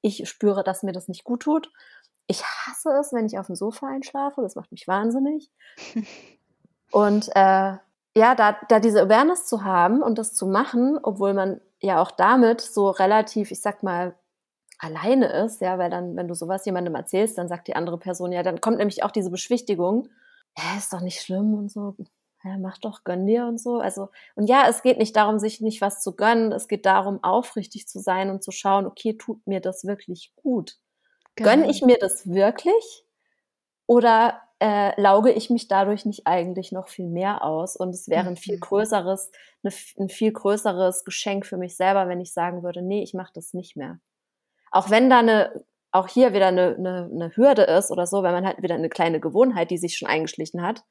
[0.00, 1.70] Ich spüre, dass mir das nicht gut tut.
[2.26, 5.50] Ich hasse es, wenn ich auf dem Sofa einschlafe, das macht mich wahnsinnig.
[6.92, 7.76] Und äh,
[8.14, 12.10] ja, da, da diese Awareness zu haben und das zu machen, obwohl man ja auch
[12.10, 14.14] damit so relativ, ich sag mal,
[14.78, 18.30] alleine ist, ja, weil dann, wenn du sowas jemandem erzählst, dann sagt die andere Person,
[18.30, 20.08] ja, dann kommt nämlich auch diese Beschwichtigung,
[20.56, 21.96] ja, ist doch nicht schlimm und so,
[22.44, 23.78] ja, mach doch, gönn dir und so.
[23.78, 27.22] Also, und ja, es geht nicht darum, sich nicht was zu gönnen, es geht darum,
[27.22, 30.78] aufrichtig zu sein und zu schauen, okay, tut mir das wirklich gut?
[31.42, 31.70] Gönne Genau.
[31.70, 33.04] ich mir das wirklich?
[33.86, 37.76] Oder äh, lauge ich mich dadurch nicht eigentlich noch viel mehr aus?
[37.76, 38.60] Und es wäre ein viel Mhm.
[38.60, 39.30] größeres,
[39.64, 43.32] eine, ein viel größeres Geschenk für mich selber, wenn ich sagen würde, nee, ich mache
[43.34, 43.98] das nicht mehr.
[44.70, 48.32] Auch wenn da eine, auch hier wieder eine, eine, eine Hürde ist oder so, weil
[48.32, 50.82] man halt wieder eine kleine Gewohnheit, die sich schon eingeschlichen hat,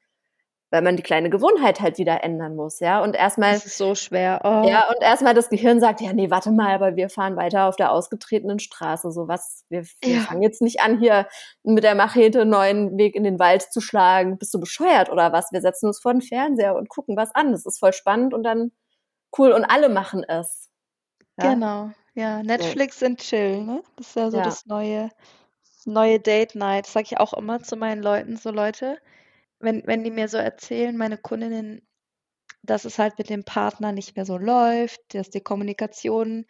[0.70, 3.02] weil man die kleine Gewohnheit halt wieder ändern muss, ja.
[3.02, 4.40] Und erstmal Das ist so schwer.
[4.42, 4.66] Oh.
[4.66, 7.76] ja, und erstmal das Gehirn sagt, ja, nee, warte mal, aber wir fahren weiter auf
[7.76, 9.10] der ausgetretenen Straße.
[9.12, 10.20] So was, wir, wir Ja.
[10.20, 11.26] fangen jetzt nicht an, hier
[11.62, 14.38] mit der Machete einen neuen Weg in den Wald zu schlagen.
[14.38, 15.52] Bist du bescheuert oder was?
[15.52, 17.52] Wir setzen uns vor den Fernseher und gucken was an.
[17.52, 18.72] Das ist voll spannend und dann
[19.36, 19.52] cool.
[19.52, 20.70] Und alle machen es.
[21.38, 21.52] Ja?
[21.54, 21.90] Genau.
[22.14, 23.82] Ja, Netflix und Chill, ne?
[23.96, 24.42] Das ist ja so Ja.
[24.42, 25.08] das neue,
[25.64, 26.86] das neue Date Night.
[26.86, 28.98] Das sage ich auch immer zu meinen Leuten, so Leute,
[29.60, 31.86] wenn, wenn die mir so erzählen, meine Kundinnen,
[32.62, 36.46] dass es halt mit dem Partner nicht mehr so läuft, dass die Kommunikation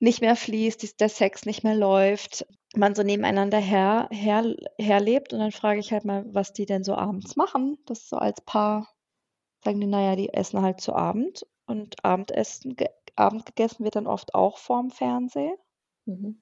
[0.00, 2.46] nicht mehr fließt, dass der Sex nicht mehr läuft,
[2.76, 6.84] man so nebeneinander her, her, herlebt und dann frage ich halt mal, was die denn
[6.84, 7.78] so abends machen.
[7.86, 8.88] Das so als Paar,
[9.64, 12.76] sagen die, naja, die essen halt zu Abend und Abendessen,
[13.18, 15.56] Abend gegessen wird dann oft auch vorm Fernsehen.
[16.06, 16.40] Mhm.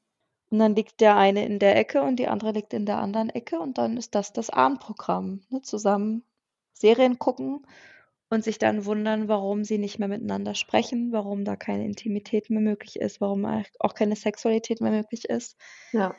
[0.51, 3.31] Und dann liegt der eine in der Ecke und die andere liegt in der anderen
[3.31, 5.43] Ecke und dann ist das das Abendprogramm.
[5.51, 5.63] Ne?
[5.63, 6.23] Zusammen
[6.73, 7.67] Serien gucken
[8.29, 12.61] und sich dann wundern, warum sie nicht mehr miteinander sprechen, warum da keine Intimität mehr
[12.61, 13.47] möglich ist, warum
[13.81, 15.57] auch keine Sexualität mehr möglich ist.
[15.93, 16.15] Ja.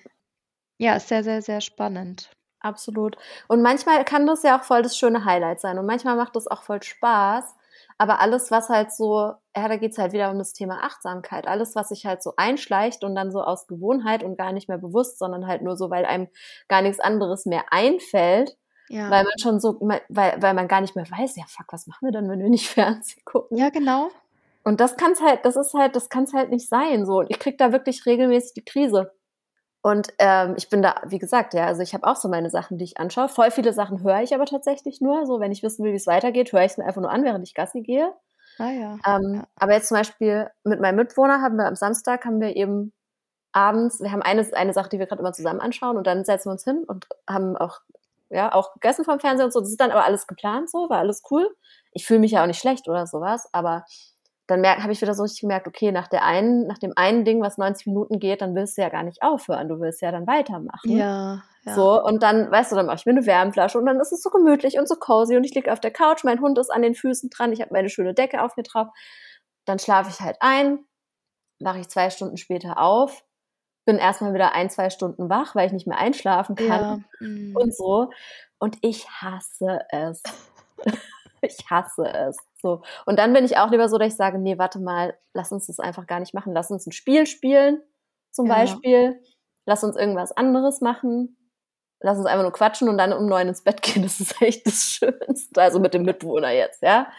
[0.78, 2.32] Ja, ist sehr, sehr, sehr spannend.
[2.60, 3.18] Absolut.
[3.48, 5.78] Und manchmal kann das ja auch voll das schöne Highlight sein.
[5.78, 7.56] Und manchmal macht das auch voll Spaß.
[8.00, 11.48] Aber alles, was halt so, ja, da geht's halt wieder um das Thema Achtsamkeit.
[11.48, 14.78] Alles, was sich halt so einschleicht und dann so aus Gewohnheit und gar nicht mehr
[14.78, 16.28] bewusst, sondern halt nur so, weil einem
[16.68, 18.56] gar nichts anderes mehr einfällt,
[18.90, 19.10] Ja.
[19.10, 20.02] Weil man schon so, weil,
[20.42, 22.70] weil man gar nicht mehr weiß, ja fuck, was machen wir dann, wenn wir nicht
[22.70, 23.58] Fernsehen gucken?
[23.58, 24.10] Ja, genau.
[24.64, 27.06] Und das kann's halt, das ist halt, das kann's halt nicht sein.
[27.06, 27.20] So.
[27.20, 29.12] Und ich krieg da wirklich regelmäßig die Krise.
[29.82, 32.78] Und ähm, ich bin da, wie gesagt, ja, also ich habe auch so meine Sachen,
[32.78, 33.30] die ich anschaue.
[33.30, 35.26] Voll viele Sachen höre ich aber tatsächlich nur.
[35.26, 37.24] So, wenn ich wissen will, wie es weitergeht, höre ich es mir einfach nur an,
[37.24, 38.14] während ich Gassi gehe.
[38.60, 38.98] Ah ja.
[39.06, 39.48] Ähm, ja.
[39.56, 42.92] Aber jetzt zum Beispiel mit meinem Mitwohner haben wir am Samstag haben wir eben
[43.52, 46.50] abends, wir haben eine, eine Sache, die wir gerade immer zusammen anschauen und dann setzen
[46.50, 47.82] wir uns hin und haben auch,
[48.30, 49.60] ja, auch gegessen vom Fernseher und so.
[49.60, 51.50] Das ist dann aber alles geplant so, war alles cool.
[51.92, 53.86] Ich fühle mich ja auch nicht schlecht oder sowas, aber
[54.48, 57.42] dann habe ich wieder so richtig gemerkt, okay, nach der einen, nach dem einen Ding,
[57.42, 60.26] was 90 Minuten geht, dann willst du ja gar nicht aufhören, du willst ja dann
[60.26, 60.98] weitermachen.
[60.98, 61.74] Ja, ja.
[61.74, 64.24] So, und dann, weißt du, dann mache ich mir eine Wärmflasche und dann ist es
[64.24, 66.82] so gemütlich und so cozy und ich liege auf der Couch, mein Hund ist an
[66.82, 68.88] den Füßen dran, ich habe meine schöne Decke auf mir drauf.
[69.66, 70.80] Dann schlafe ich halt ein,
[71.60, 73.26] mache ich zwei Stunden später auf,
[73.86, 77.28] bin erstmal wieder ein, zwei Stunden wach, weil ich nicht mehr einschlafen kann Ja.
[77.28, 77.56] mm.
[77.56, 78.12] und so.
[78.60, 80.24] Und ich hasse es.
[81.42, 82.38] ich hasse es.
[82.62, 82.82] So.
[83.06, 85.68] Und dann bin ich auch lieber so, dass ich sage, nee, warte mal, lass uns
[85.68, 86.54] das einfach gar nicht machen.
[86.54, 87.82] Lass uns ein Spiel spielen,
[88.32, 88.56] zum Ja.
[88.56, 89.22] Beispiel.
[89.66, 91.38] Lass uns irgendwas anderes machen.
[92.02, 94.04] Lass uns einfach nur quatschen und dann um neun ins Bett gehen.
[94.04, 95.62] Das ist echt das Schönste.
[95.62, 97.12] Also mit dem Mitbewohner jetzt, ja.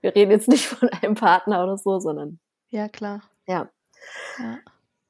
[0.00, 2.38] Wir reden jetzt nicht von einem Partner oder so, sondern
[2.70, 3.22] Ja, klar.
[3.46, 3.68] ja,
[4.38, 4.58] Ja.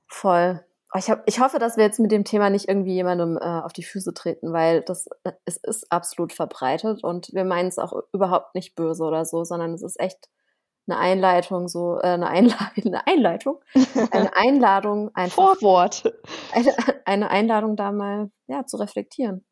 [0.08, 0.64] voll.
[0.94, 3.40] Oh, Ich, hab, ich hoffe, dass wir jetzt mit dem Thema nicht irgendwie jemandem äh,
[3.40, 7.78] auf die Füße treten, weil das äh, es ist absolut verbreitet und wir meinen es
[7.78, 10.28] auch überhaupt nicht böse oder so, sondern es ist echt
[10.86, 13.60] eine Einleitung, so äh, eine, Einla eine Einleitung,
[14.12, 16.14] eine Einladung, einfach Vorwort.
[16.52, 16.72] eine,
[17.06, 19.44] eine Einladung, da mal ja zu reflektieren.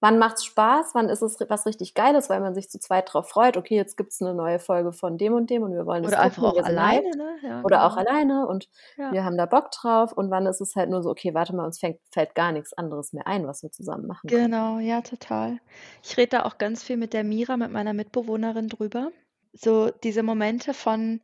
[0.00, 0.94] Wann macht's Spaß?
[0.94, 3.56] Wann ist es was richtig Geiles, weil man sich zu zweit drauf freut?
[3.58, 6.22] Okay, jetzt gibt's eine neue Folge von dem und dem und wir wollen das Oder
[6.22, 7.36] einfach auch alleine, ne?
[7.42, 8.10] Ja, Oder auch genau.
[8.10, 9.12] alleine und Ja.
[9.12, 11.66] wir haben da Bock drauf und wann ist es halt nur so, okay, warte mal,
[11.66, 14.50] uns fängt, fällt gar nichts anderes mehr ein, was wir zusammen machen können.
[14.52, 15.58] Genau, ja, total.
[16.02, 19.12] Ich rede da auch ganz viel mit der Mira, mit meiner Mitbewohnerin drüber.
[19.52, 21.20] So diese Momente von,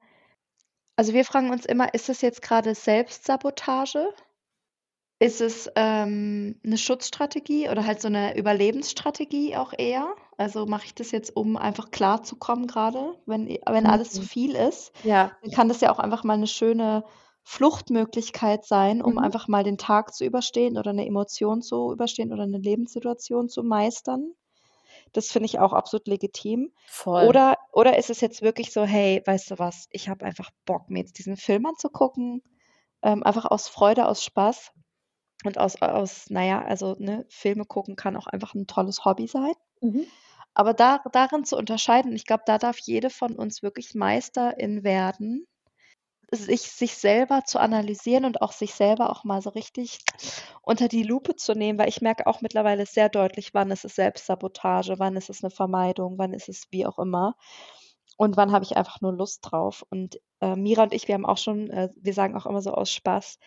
[0.96, 4.12] also wir fragen uns immer, ist es jetzt gerade Selbstsabotage?
[5.18, 10.14] Ist es ähm, eine Schutzstrategie oder halt so eine Überlebensstrategie auch eher?
[10.36, 14.26] Also mache ich das jetzt, um einfach klarzukommen gerade, wenn, wenn alles zu Mhm.
[14.26, 14.92] viel ist?
[15.02, 17.04] Ja, Dann kann das ja auch einfach mal eine schöne
[17.44, 19.18] Fluchtmöglichkeit sein, um Mhm.
[19.18, 23.62] einfach mal den Tag zu überstehen oder eine Emotion zu überstehen oder eine Lebenssituation zu
[23.62, 24.32] meistern.
[25.12, 26.72] Das finde ich auch absolut legitim.
[26.86, 27.36] voll.
[27.36, 30.90] Oder, oder ist es jetzt wirklich so, hey, weißt du was, ich habe einfach Bock,
[30.90, 32.42] mir jetzt diesen Film anzugucken,
[33.02, 34.72] ähm, einfach aus Freude, aus Spaß
[35.44, 39.54] und aus, aus, naja, also ne, Filme gucken kann auch einfach ein tolles Hobby sein.
[39.80, 40.06] Mhm.
[40.54, 45.46] Aber da, darin zu unterscheiden, ich glaube, da darf jede von uns wirklich Meisterin werden,
[46.30, 50.00] sich, sich selber zu analysieren und auch sich selber auch mal so richtig
[50.62, 53.94] unter die Lupe zu nehmen, weil ich merke auch mittlerweile sehr deutlich, wann ist es
[53.94, 57.36] Selbstsabotage, wann ist es eine Vermeidung, wann ist es wie auch immer
[58.16, 59.84] und wann habe ich einfach nur Lust drauf.
[59.90, 62.72] Und äh, Mira und ich, wir haben auch schon, äh, wir sagen auch immer so
[62.72, 63.38] aus Spaß,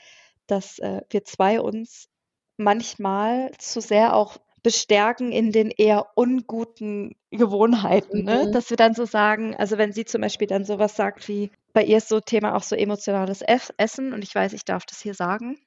[0.51, 2.09] dass äh, wir zwei uns
[2.57, 8.47] manchmal zu sehr auch bestärken in den eher unguten Gewohnheiten, ne?
[8.47, 8.51] Mhm.
[8.51, 11.83] Dass wir dann so sagen, also wenn sie zum Beispiel dann sowas sagt wie, bei
[11.83, 15.01] ihr ist so Thema auch so emotionales Ess- Essen und ich weiß, ich darf das
[15.01, 15.57] hier sagen.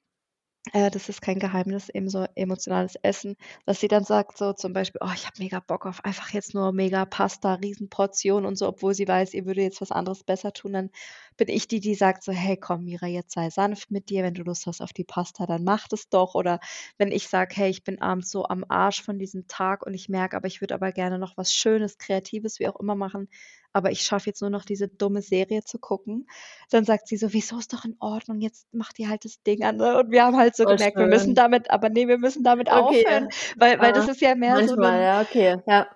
[0.73, 4.73] Äh, das ist kein Geheimnis, eben so emotionales Essen, dass sie dann sagt so zum
[4.73, 8.69] Beispiel, oh, ich habe mega Bock auf einfach jetzt nur mega Pasta, Riesenportion und so,
[8.69, 10.91] obwohl sie weiß, ihr würde jetzt was anderes besser tun, dann
[11.37, 14.35] bin ich die, die sagt so, hey, komm, Mira, jetzt sei sanft mit dir, wenn
[14.35, 16.35] du Lust hast auf die Pasta, dann mach das doch.
[16.35, 16.61] Oder
[16.99, 20.09] wenn ich sage, hey, ich bin abends so am Arsch von diesem Tag und ich
[20.09, 23.29] merke, aber ich würde aber gerne noch was Schönes, Kreatives, wie auch immer machen,
[23.73, 26.27] aber ich schaffe jetzt nur noch diese dumme Serie zu gucken,
[26.71, 29.63] dann sagt sie so, wieso ist doch in Ordnung, jetzt mach dir halt das Ding
[29.65, 29.77] an.
[29.79, 29.99] Ne?
[29.99, 31.35] Und wir haben halt so Voll gemerkt, wir müssen schön.
[31.35, 33.05] damit, aber nee, wir müssen damit Okay.
[33.11, 35.63] aufhören, weil, weil das Ah, ist ja mehr so Manchmal, ein, ja, okay.
[35.67, 35.89] Ja.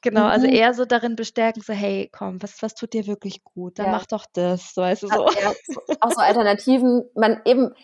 [0.00, 0.52] Genau, also Mhm.
[0.52, 3.78] eher so darin bestärken, so, hey, komm, was, was tut dir wirklich gut?
[3.78, 3.90] Dann Ja.
[3.90, 5.26] mach doch das, weißt du, so.
[5.34, 5.52] ja,
[6.00, 7.04] auch so Alternativen.
[7.14, 7.74] Man eben,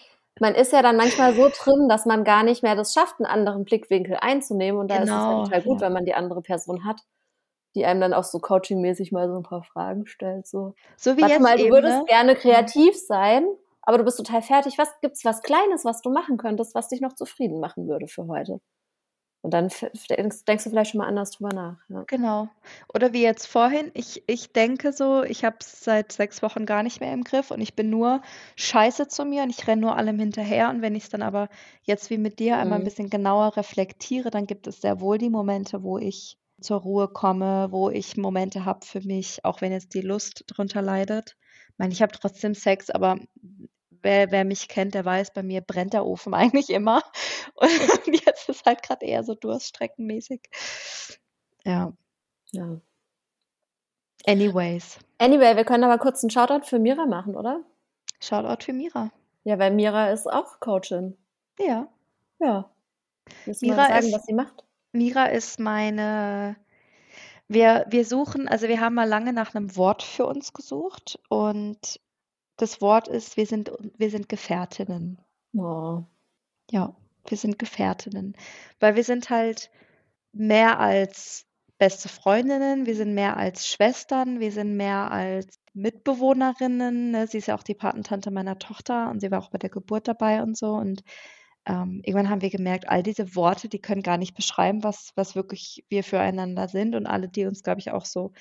[0.40, 3.26] man ist ja dann manchmal so drin, dass man gar nicht mehr das schafft, einen
[3.26, 4.80] anderen Blickwinkel einzunehmen.
[4.80, 5.86] Und da ist es ja Genau, total gut, ja.
[5.86, 7.00] wenn man die andere Person hat,
[7.74, 10.46] die einem dann auch so coachingmäßig mal so ein paar Fragen stellt.
[10.46, 12.06] So, So wie warte jetzt mal, du eben, würdest ne?
[12.06, 13.46] gerne kreativ sein,
[13.82, 14.78] aber du bist total fertig.
[14.78, 18.26] Was gibt's was Kleines, was du machen könntest, was dich noch zufrieden machen würde für
[18.28, 18.60] heute?
[19.42, 19.68] Und dann
[20.10, 21.78] denkst, denkst du vielleicht schon mal anders drüber nach.
[21.88, 22.06] Ja.
[22.08, 22.48] Genau.
[22.92, 26.82] Oder wie jetzt vorhin, ich, ich denke so, ich habe es seit sechs Wochen gar
[26.82, 28.20] nicht mehr im Griff und ich bin nur
[28.56, 30.70] scheiße zu mir und ich renne nur allem hinterher.
[30.70, 31.48] Und wenn ich es dann aber
[31.82, 32.84] jetzt wie mit dir einmal ein Mhm.
[32.84, 37.68] bisschen genauer reflektiere, dann gibt es sehr wohl die Momente, wo ich zur Ruhe komme,
[37.70, 41.36] wo ich Momente habe für mich, auch wenn jetzt die Lust drunter leidet.
[41.72, 43.20] Ich meine, ich habe trotzdem Sex, aber
[44.02, 47.02] wer, wer mich kennt, der weiß, bei mir brennt der Ofen eigentlich immer.
[47.54, 47.70] Und
[48.26, 50.40] jetzt ist halt gerade eher so durststreckenmäßig.
[51.64, 51.92] Ja.
[52.52, 52.80] Ja.
[54.26, 54.98] Anyways.
[55.18, 57.62] Anyway, wir können aber kurz einen Shoutout für Mira machen, oder?
[58.20, 59.10] Shoutout für Mira.
[59.44, 61.16] Ja, weil Mira ist auch Coachin.
[61.58, 61.88] Ja.
[62.38, 62.70] Ja.
[63.46, 64.64] Müssen Mira sagen, ist- was sie macht?
[64.92, 66.56] Mira ist meine.
[67.48, 72.00] Wir, wir suchen, also wir haben mal lange nach einem Wort für uns gesucht und
[72.60, 75.20] das Wort ist, wir sind, wir sind Gefährtinnen.
[75.56, 76.02] Oh.
[76.70, 76.94] Ja,
[77.26, 78.36] wir sind Gefährtinnen,
[78.78, 79.70] weil wir sind halt
[80.32, 81.46] mehr als
[81.78, 87.12] beste Freundinnen, wir sind mehr als Schwestern, wir sind mehr als Mitbewohnerinnen.
[87.12, 87.26] Ne?
[87.26, 90.06] Sie ist ja auch die Patentante meiner Tochter und sie war auch bei der Geburt
[90.06, 90.74] dabei und so.
[90.74, 91.02] Und
[91.66, 95.34] ähm, irgendwann haben wir gemerkt, all diese Worte, die können gar nicht beschreiben, was, was
[95.34, 96.94] wirklich wir füreinander sind.
[96.94, 98.32] Und alle, die uns, glaube ich, auch so,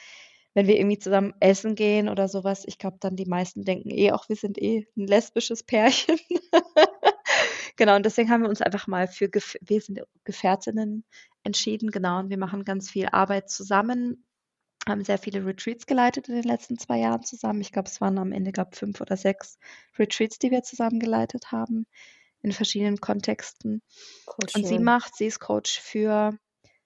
[0.53, 4.11] wenn wir irgendwie zusammen essen gehen oder sowas, ich glaube, dann die meisten denken eh
[4.11, 6.17] auch, wir sind eh ein lesbisches Pärchen.
[7.79, 11.05] Genau, und deswegen haben wir uns einfach mal für, Gef wir sind Gefährtinnen
[11.43, 14.25] entschieden, genau, und wir machen ganz viel Arbeit zusammen,
[14.85, 17.61] haben sehr viele Retreats geleitet in den letzten zwei Jahren zusammen.
[17.61, 19.57] Ich glaube, es waren am Ende, glaube fünf oder sechs
[19.97, 21.85] Retreats, die wir zusammen geleitet haben,
[22.41, 23.81] in verschiedenen Kontexten.
[24.25, 24.83] Voll Und sie schön.
[24.83, 26.37] macht, sie ist Coach für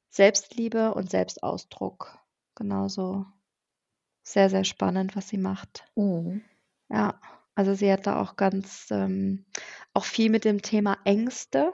[0.10, 2.20] Selbstliebe und Selbstausdruck.
[2.54, 3.26] Genauso
[4.24, 5.86] sehr, sehr spannend, was sie macht.
[5.96, 6.42] Mhm.
[6.90, 7.20] Ja,
[7.56, 9.46] also sie hat da auch ganz, ähm,
[9.94, 11.72] auch viel mit dem Thema Ängste,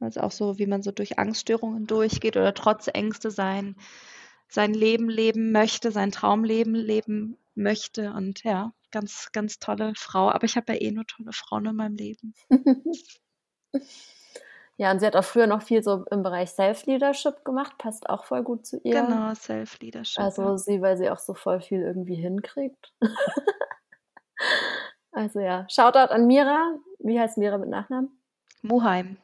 [0.00, 3.76] also auch so, wie man so durch Angststörungen durchgeht oder trotz Ängste sein,
[4.48, 10.30] sein Leben leben möchte, sein Traumleben leben möchte und ja, ganz, ganz tolle Frau.
[10.30, 12.34] Aber ich habe ja eh nur tolle Frauen in meinem Leben.
[14.80, 18.24] Ja, und sie hat auch früher noch viel so im Bereich Self-Leadership gemacht, passt auch
[18.24, 19.02] voll gut zu ihr.
[19.02, 20.18] Genau, Self-Leadership.
[20.18, 20.56] Also ja.
[20.56, 22.90] sie, weil sie auch so voll viel irgendwie hinkriegt.
[25.12, 26.76] also ja, Shoutout an Mira.
[26.98, 28.08] Wie heißt Mira mit Nachnamen?
[28.62, 29.18] Muheim.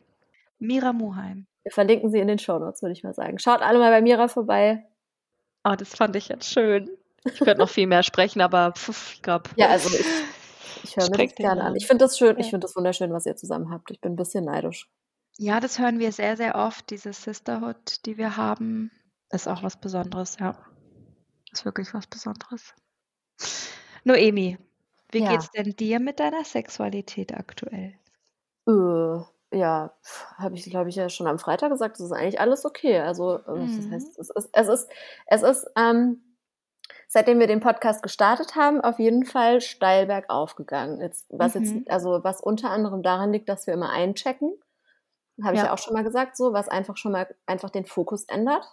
[0.59, 1.47] Mira Muheim.
[1.63, 3.39] Wir verlinken sie in den Shownotes, würde ich mal sagen.
[3.39, 4.87] Schaut alle mal bei Mira vorbei.
[5.65, 6.91] Oh, das fand ich jetzt schön.
[7.25, 9.49] Ich könnte noch viel mehr sprechen, aber pf, ich glaube.
[9.57, 10.05] Ja, also ich,
[10.85, 11.59] ich höre mir das gerne an.
[11.69, 11.77] Rahmen.
[11.77, 12.51] Ich finde das schön, ich Ja.
[12.51, 13.91] finde das wunderschön, was ihr zusammen habt.
[13.91, 14.91] Ich bin ein bisschen neidisch.
[15.39, 18.91] Ja, das hören wir sehr, sehr oft, diese Sisterhood, die wir haben.
[19.31, 20.57] Ist auch was Besonderes, ja.
[21.53, 22.75] Ist wirklich was Besonderes.
[24.05, 24.57] Noemi,
[25.13, 25.25] wie Ja.
[25.25, 27.95] geht's denn dir mit deiner Sexualität aktuell?
[28.69, 29.21] Äh,
[29.53, 29.93] ja,
[30.39, 32.99] habe ich, glaube ich, ja schon am Freitag gesagt, es ist eigentlich alles okay.
[33.01, 33.91] Also, ähm, das Mhm.
[33.91, 34.89] heißt, es ist, es ist,
[35.27, 36.23] es ist, ähm,
[37.09, 41.01] seitdem wir den Podcast gestartet haben, auf jeden Fall steil bergauf gegangen.
[41.01, 41.57] Jetzt, was Mhm.
[41.57, 44.53] jetzt, also was unter anderem daran liegt, dass wir immer einchecken.
[45.43, 45.67] Habe ich Ja.
[45.67, 48.65] ja auch schon mal gesagt, so, was einfach schon mal einfach den Fokus ändert.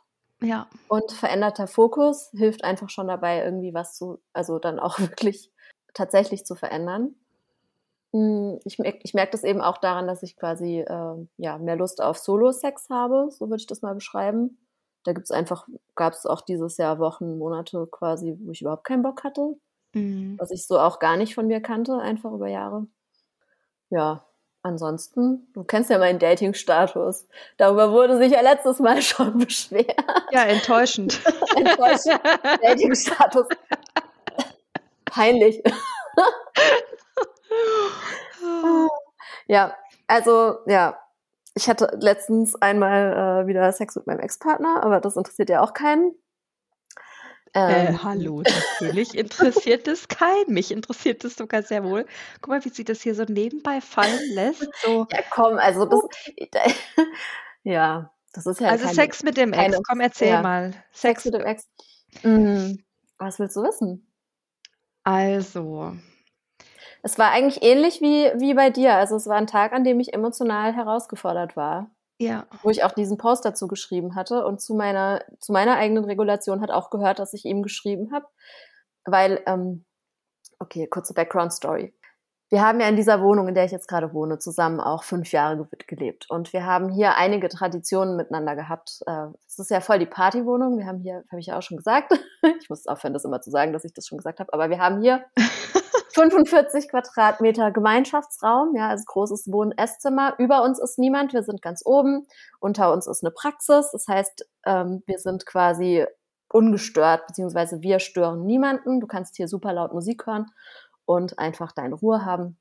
[0.42, 5.52] Ja, Und veränderter Fokus hilft einfach schon dabei, irgendwie was zu, also dann auch wirklich
[5.94, 7.16] tatsächlich zu verändern.
[8.14, 12.02] Hm, Ich, ich merke das eben auch daran, dass ich quasi ähm, ja, mehr Lust
[12.02, 14.58] auf Solo-Sex habe, so würde ich das mal beschreiben.
[15.04, 19.04] Da gibt's einfach, gab es auch dieses Jahr Wochen, Monate quasi, wo ich überhaupt keinen
[19.04, 19.56] Bock hatte,
[19.94, 20.36] mhm.
[20.40, 22.88] was ich so auch gar nicht von mir kannte, einfach über Jahre.
[23.90, 24.26] Ja,
[24.64, 27.28] ansonsten, du kennst ja meinen Dating-Status.
[27.58, 30.04] Darüber wurde sich ja letztes Mal schon beschwert.
[30.32, 31.20] ja, enttäuschend.
[31.56, 32.20] Enttäuschend.
[32.62, 33.48] Dating-Status.
[35.06, 35.62] Peinlich.
[39.48, 39.76] Ja,
[40.08, 40.98] also ja,
[41.56, 45.74] ich hatte letztens einmal äh, wieder Sex mit meinem Ex-Partner, aber das interessiert ja auch
[45.74, 46.16] keinen.
[47.56, 48.42] Äh, Ähm, hallo,
[48.82, 50.52] natürlich interessiert es keinen.
[50.54, 52.06] Mich interessiert es sogar sehr wohl.
[52.42, 54.68] Guck mal, wie sie das hier so nebenbei fallen lässt.
[54.84, 55.06] So.
[55.12, 56.02] ja, komm, also das,
[57.64, 59.78] ja, das ist ja Also keine- Sex mit dem Ex.
[59.88, 60.42] Komm, erzähl ja.
[60.42, 60.72] mal.
[60.92, 61.26] Sex Sex.
[61.26, 61.68] mit dem Ex.
[62.24, 62.76] Mm,
[63.20, 64.08] was willst du wissen?
[65.04, 65.96] Also,
[67.02, 68.96] Es war eigentlich ähnlich wie, wie bei dir.
[68.96, 71.92] Also es war ein Tag, an dem ich emotional herausgefordert war.
[72.20, 72.46] Ja.
[72.62, 74.46] wo ich auch diesen Post dazu geschrieben hatte.
[74.46, 78.26] Und zu meiner, zu meiner eigenen Regulation hat auch gehört, dass ich ihm geschrieben habe.
[79.06, 79.86] Weil, ähm,
[80.60, 81.94] okay, kurze Background-Story.
[82.50, 85.32] Wir haben ja in dieser Wohnung, in der ich jetzt gerade wohne, zusammen auch fünf
[85.32, 86.30] Jahre ge- gelebt.
[86.30, 89.00] Und wir haben hier einige Traditionen miteinander gehabt.
[89.08, 90.78] Äh, Es ist ja voll die Partywohnung.
[90.78, 92.12] Wir haben hier, habe ich ja auch schon gesagt,
[92.62, 94.78] ich muss aufhören, das immer zu sagen, dass ich das schon gesagt habe, aber wir
[94.78, 95.26] haben hier
[96.14, 100.36] 45 Quadratmeter Gemeinschaftsraum, ja, also großes Wohn- und Esszimmer.
[100.38, 102.28] Über uns ist niemand, wir sind ganz oben.
[102.60, 106.06] Unter uns ist eine Praxis, das heißt, ähm, wir sind quasi
[106.50, 109.00] ungestört, beziehungsweise wir stören niemanden.
[109.00, 110.52] Du kannst hier super laut Musik hören
[111.06, 112.58] und einfach deine Ruhe haben.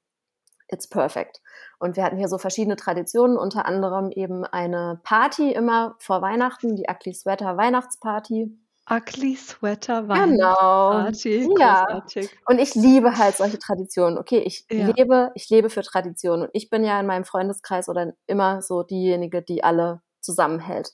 [0.69, 1.43] It's perfect.
[1.79, 6.77] Und wir hatten hier so verschiedene Traditionen, unter anderem eben eine Party immer vor Weihnachten,
[6.77, 8.51] die Ugly Sweater Weihnachtsparty.
[8.93, 10.11] Ugly Sweater Genau.
[10.11, 11.49] Weihnachtsparty.
[11.59, 11.85] Ja.
[11.85, 12.31] Großartig.
[12.47, 14.19] Und ich liebe halt solche Traditionen.
[14.19, 14.89] Okay, ich Ja.
[14.97, 16.43] lebe, ich lebe für Traditionen.
[16.47, 20.93] Und ich bin ja in meinem Freundeskreis oder immer so diejenige, die alle zusammenhält.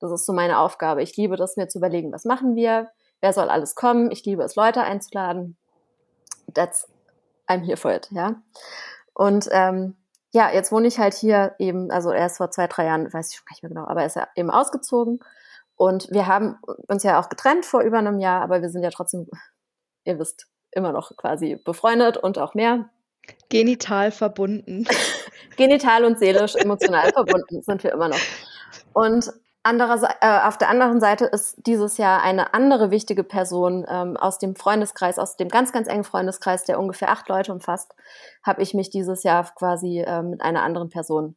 [0.00, 1.02] Das ist so meine Aufgabe.
[1.02, 4.10] Ich liebe das, mir zu überlegen, was machen wir, wer soll alles kommen.
[4.10, 5.56] Ich liebe es, Leute einzuladen.
[6.52, 6.88] That's,
[7.48, 8.36] I'm here for it, ja.
[9.14, 9.96] Und ähm,
[10.32, 13.36] ja, jetzt wohne ich halt hier eben, also erst vor zwei, drei Jahren, weiß ich
[13.36, 15.20] schon gar nicht mehr genau, aber er ist ja eben ausgezogen.
[15.76, 16.58] Und wir haben
[16.88, 19.26] uns ja auch getrennt vor über einem Jahr, aber wir sind ja trotzdem,
[20.04, 22.90] ihr wisst, immer noch quasi befreundet und auch mehr.
[23.48, 24.86] Genital verbunden.
[25.56, 28.20] Genital und seelisch, emotional verbunden sind wir immer noch.
[28.92, 34.16] Und andererseits, äh, auf der anderen Seite ist dieses Jahr eine andere wichtige Person ähm,
[34.16, 37.94] aus dem Freundeskreis, aus dem ganz, ganz engen Freundeskreis, der ungefähr acht Leute umfasst,
[38.42, 41.36] habe ich mich dieses Jahr quasi äh, mit einer anderen Person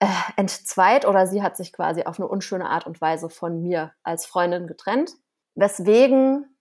[0.00, 3.92] äh, entzweit oder sie hat sich quasi auf eine unschöne Art und Weise von mir
[4.02, 5.12] als Freundin getrennt,
[5.54, 6.56] weswegen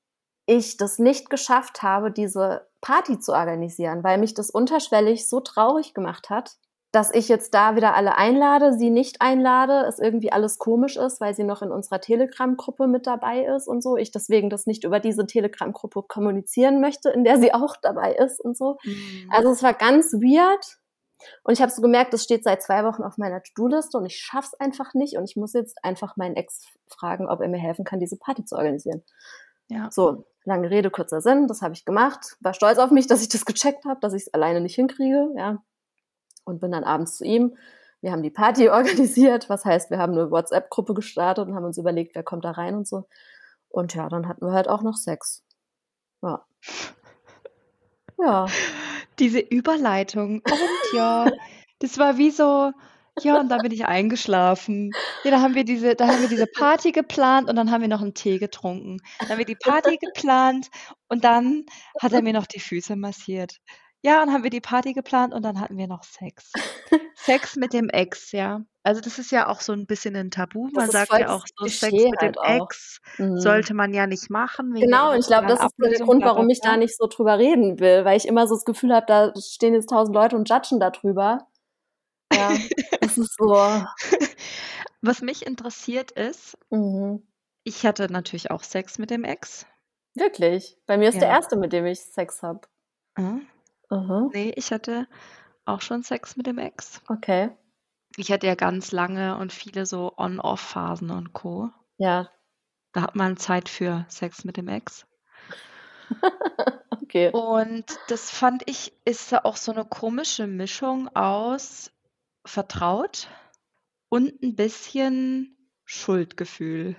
[0.46, 5.94] ich das nicht geschafft habe, diese Party zu organisieren, weil mich das unterschwellig so traurig
[5.94, 6.58] gemacht hat,
[6.92, 11.22] dass ich jetzt da wieder alle einlade, sie nicht einlade, es irgendwie alles komisch ist,
[11.22, 13.96] weil sie noch in unserer Telegram-Gruppe mit dabei ist und so.
[13.96, 18.40] Ich deswegen das nicht über diese Telegram-Gruppe kommunizieren möchte, in der sie auch dabei ist
[18.42, 18.78] und so.
[19.30, 20.79] Also es war ganz weird.
[21.44, 24.18] Und ich habe so gemerkt, das steht seit zwei Wochen auf meiner To-Do-Liste und ich
[24.18, 25.18] schaff's einfach nicht.
[25.18, 28.46] Und ich muss jetzt einfach meinen Ex fragen, ob er mir helfen kann, diese Party
[28.46, 29.04] zu organisieren.
[29.68, 29.90] Ja.
[29.92, 32.38] So, lange Rede, kurzer Sinn, das habe ich gemacht.
[32.40, 35.30] War stolz auf mich, dass ich das gecheckt habe, dass ich es alleine nicht hinkriege,
[35.36, 35.62] ja.
[36.44, 37.56] Und bin dann abends zu ihm.
[38.02, 41.78] Wir haben die Party organisiert, was heißt, wir haben eine WhatsApp-Gruppe gestartet und haben uns
[41.78, 43.06] überlegt, wer kommt da rein und so.
[43.70, 45.44] Und ja, dann hatten wir halt auch noch Sex.
[46.22, 46.46] Ja.
[48.18, 48.48] Ja.
[49.20, 50.42] Diese Überleitung.
[50.50, 51.30] Und ja,
[51.80, 52.72] das war wie so,
[53.22, 54.92] ja, und dann bin ich eingeschlafen.
[55.24, 57.88] Ja, da haben wir diese, da haben wir diese Party geplant und dann haben wir
[57.90, 58.98] noch einen Tee getrunken.
[59.20, 60.70] Dann haben wir die Party geplant
[61.10, 61.66] und dann
[62.02, 63.58] hat er mir noch die Füße massiert.
[64.02, 66.52] Ja, und haben wir die Party geplant und dann hatten wir noch Sex.
[67.16, 68.62] Sex mit dem Ex, ja.
[68.90, 70.68] Also das ist ja auch so ein bisschen ein Tabu.
[70.74, 72.64] Man sagt ja auch so, Sex mit dem halt.
[72.64, 73.38] Ex Mhm.
[73.40, 74.74] sollte man ja nicht machen.
[74.74, 77.38] Genau, der und ich glaube, das ist der Grund, warum ich da nicht so drüber
[77.38, 80.50] reden will, weil ich immer so das Gefühl habe, da stehen jetzt tausend Leute und
[80.50, 81.48] judgen da drüber.
[82.34, 82.58] Ja,
[83.00, 83.54] das ist so.
[85.02, 87.22] Was mich interessiert ist, Mhm.
[87.64, 89.68] ich hatte natürlich auch Sex mit dem Ex.
[90.16, 90.80] Wirklich.
[90.88, 91.36] Bei mir ist der Ja.
[91.36, 92.62] erste, mit dem ich Sex habe.
[93.14, 93.38] Ah,
[93.92, 94.32] Mhm.
[94.34, 95.08] nee, ich hatte
[95.66, 97.02] auch schon Sex mit dem Ex.
[97.08, 97.52] Okay.
[98.20, 101.70] Ich hatte ja ganz lange und viele so On-Off-Phasen und Co.
[101.98, 102.30] Ja,
[102.92, 105.08] Da hat man Zeit für Sex mit dem Ex.
[107.02, 107.32] okay.
[107.32, 111.94] Und das fand ich, ist ja auch so eine komische Mischung aus
[112.44, 113.30] vertraut
[114.10, 115.56] und ein bisschen
[115.86, 116.98] Schuldgefühl.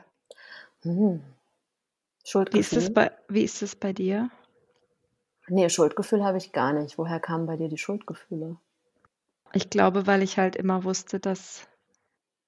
[0.81, 1.23] Hm.
[1.23, 2.91] Wie ist das Schuldgefühl?
[2.95, 4.31] bei, wie ist das bei dir?
[5.49, 6.97] Nee, Schuldgefühl habe ich gar nicht.
[6.97, 8.57] Woher kamen bei dir die Schuldgefühle?
[9.53, 11.67] Ich glaube, weil ich halt immer wusste, dass,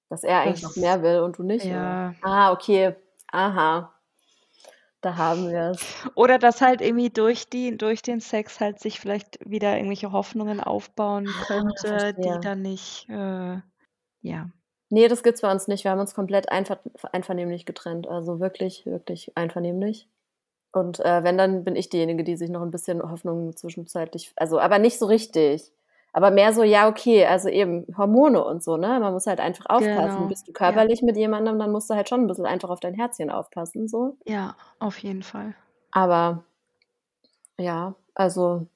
[0.09, 1.77] Dass er eigentlich noch dass, mehr will und du nicht, oder?
[1.77, 2.95] ja, Ah, okay.
[3.33, 3.93] Aha.
[5.01, 5.83] Da haben wir es.
[6.15, 10.61] oder dass halt irgendwie durch die, durch den Sex halt sich vielleicht wieder irgendwelche Hoffnungen
[10.61, 13.61] aufbauen Ah, könnte, die dann nicht, äh,
[14.21, 14.51] ja.
[14.91, 15.85] Nee, das gibt's bei uns nicht.
[15.85, 16.79] Wir haben uns komplett einver
[17.13, 18.07] einvernehmlich getrennt.
[18.07, 20.09] Also wirklich, wirklich einvernehmlich.
[20.73, 24.61] Und äh, wenn, dann bin ich diejenige, die sich noch ein bisschen Hoffnung zwischenzeitlich, also
[24.61, 25.73] aber nicht so richtig.
[26.13, 29.01] Aber mehr so, ja, okay, also eben Hormone und so, ne?
[29.01, 30.17] Man muss halt einfach aufpassen.
[30.17, 32.69] Genau, Bist du ja, körperlich mit jemandem, dann musst du halt schon ein bisschen einfach
[32.69, 34.17] auf dein Herzchen aufpassen, so.
[34.27, 35.55] ja, auf jeden Fall.
[35.91, 36.45] Aber
[37.59, 38.67] ja, also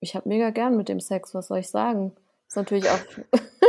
[0.00, 2.12] ich habe mega gern mit dem Sex, was soll ich sagen?
[2.48, 2.98] Ist natürlich auch,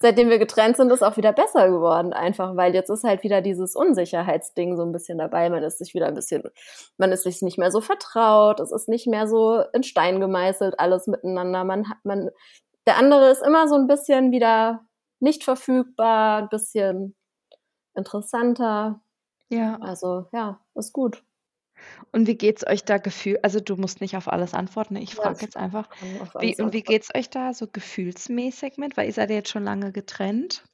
[0.00, 3.40] seitdem wir getrennt sind, ist auch wieder besser geworden, einfach, weil jetzt ist halt wieder
[3.40, 5.50] dieses Unsicherheitsding so ein bisschen dabei.
[5.50, 6.42] Man ist sich wieder ein bisschen,
[6.98, 10.78] man ist sich nicht mehr so vertraut, es ist nicht mehr so in Stein gemeißelt,
[10.78, 11.64] alles miteinander.
[11.64, 12.30] Man hat, man,
[12.86, 14.86] der andere ist immer so ein bisschen wieder
[15.20, 17.16] nicht verfügbar, ein bisschen
[17.94, 19.00] interessanter.
[19.48, 19.78] Ja.
[19.80, 21.22] Also ja, ist gut.
[22.12, 23.38] Und wie geht's euch da gefühl?
[23.42, 24.96] Also du musst nicht auf alles antworten.
[24.96, 25.88] Ich Ja, frage ich jetzt einfach,
[26.40, 28.96] wie und wie geht's euch da so gefühlsmäßig mit?
[28.96, 30.64] Weil ihr seid ja jetzt schon lange getrennt,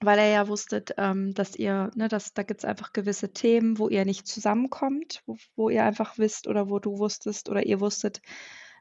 [0.00, 3.88] weil er ja wusstet, ähm, dass ihr, ne, dass da gibt's einfach gewisse Themen, wo
[3.88, 8.20] ihr nicht zusammenkommt, wo, wo ihr einfach wisst oder wo du wusstest oder ihr wusstet,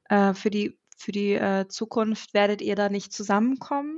[0.09, 3.97] äh, für die für die äh, Zukunft werdet ihr da nicht zusammenkommen.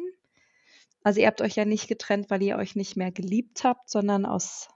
[1.03, 4.25] Also ihr habt euch ja nicht getrennt, weil ihr euch nicht mehr geliebt habt, sondern
[4.25, 4.69] aus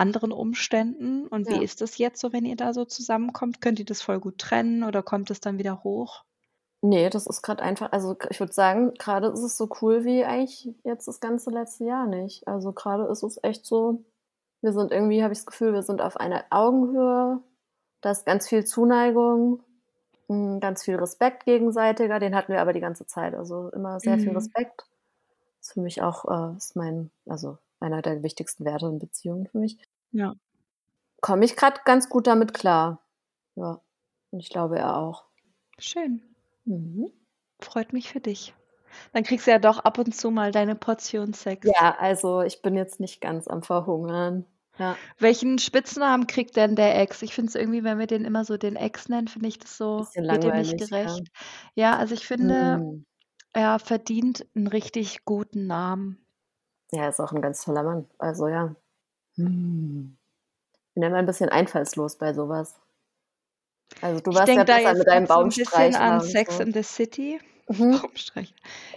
[0.00, 1.26] anderen Umständen.
[1.28, 1.62] Und wie Ja.
[1.62, 3.60] ist das jetzt so, wenn ihr da so zusammenkommt?
[3.60, 6.24] Könnt ihr das voll gut trennen oder kommt es dann wieder hoch?
[6.82, 10.24] Nee, das ist gerade einfach, also ich würde sagen, gerade ist es so cool wie
[10.24, 12.48] eigentlich jetzt das ganze letzte Jahr nicht.
[12.48, 14.04] Also gerade ist es echt so,
[14.62, 17.42] Wir sind irgendwie, habe ich das Gefühl, wir sind auf einer Augenhöhe.
[18.02, 19.62] Da ist ganz viel Zuneigung,
[20.28, 22.20] hm, ganz viel Respekt gegenseitiger.
[22.20, 23.34] Den hatten wir aber die ganze Zeit.
[23.34, 24.22] Also immer sehr mhm.
[24.22, 24.86] viel Respekt.
[25.60, 29.46] Das ist für mich auch, äh, ist mein, also einer der wichtigsten Werte in Beziehungen
[29.48, 29.78] für mich.
[30.12, 30.34] Ja.
[31.20, 33.04] Komme ich gerade ganz gut damit klar.
[33.56, 33.80] Ja.
[34.30, 35.24] Und ich glaube, er auch.
[35.78, 36.22] Schön.
[36.64, 37.10] Mhm.
[37.60, 38.54] Freut mich für dich.
[39.12, 41.66] Dann kriegst du ja doch ab und zu mal deine Portion Sex.
[41.66, 44.46] Ja, also ich bin jetzt nicht ganz am Verhungern.
[44.78, 44.96] Ja.
[45.18, 47.22] Welchen Spitznamen kriegt denn der Ex?
[47.22, 49.76] Ich finde es irgendwie, wenn wir den immer so den Ex nennen, finde ich das
[49.76, 51.30] so, wird dem nicht gerecht.
[51.74, 51.90] Ja.
[51.90, 53.04] ja, also ich finde, mhm.
[53.52, 56.24] er verdient einen richtig guten Namen.
[56.92, 58.08] Ja, ist auch ein ganz toller Mann.
[58.18, 58.74] Also ja.
[59.46, 60.16] Hm.
[60.88, 62.74] Ich bin immer ein bisschen einfallslos bei sowas.
[64.00, 65.66] Also du warst ja besser mit deinem Baumstreich.
[65.68, 66.62] So ein bisschen an Sex so.
[66.62, 67.40] in the City.
[67.68, 68.00] Mhm.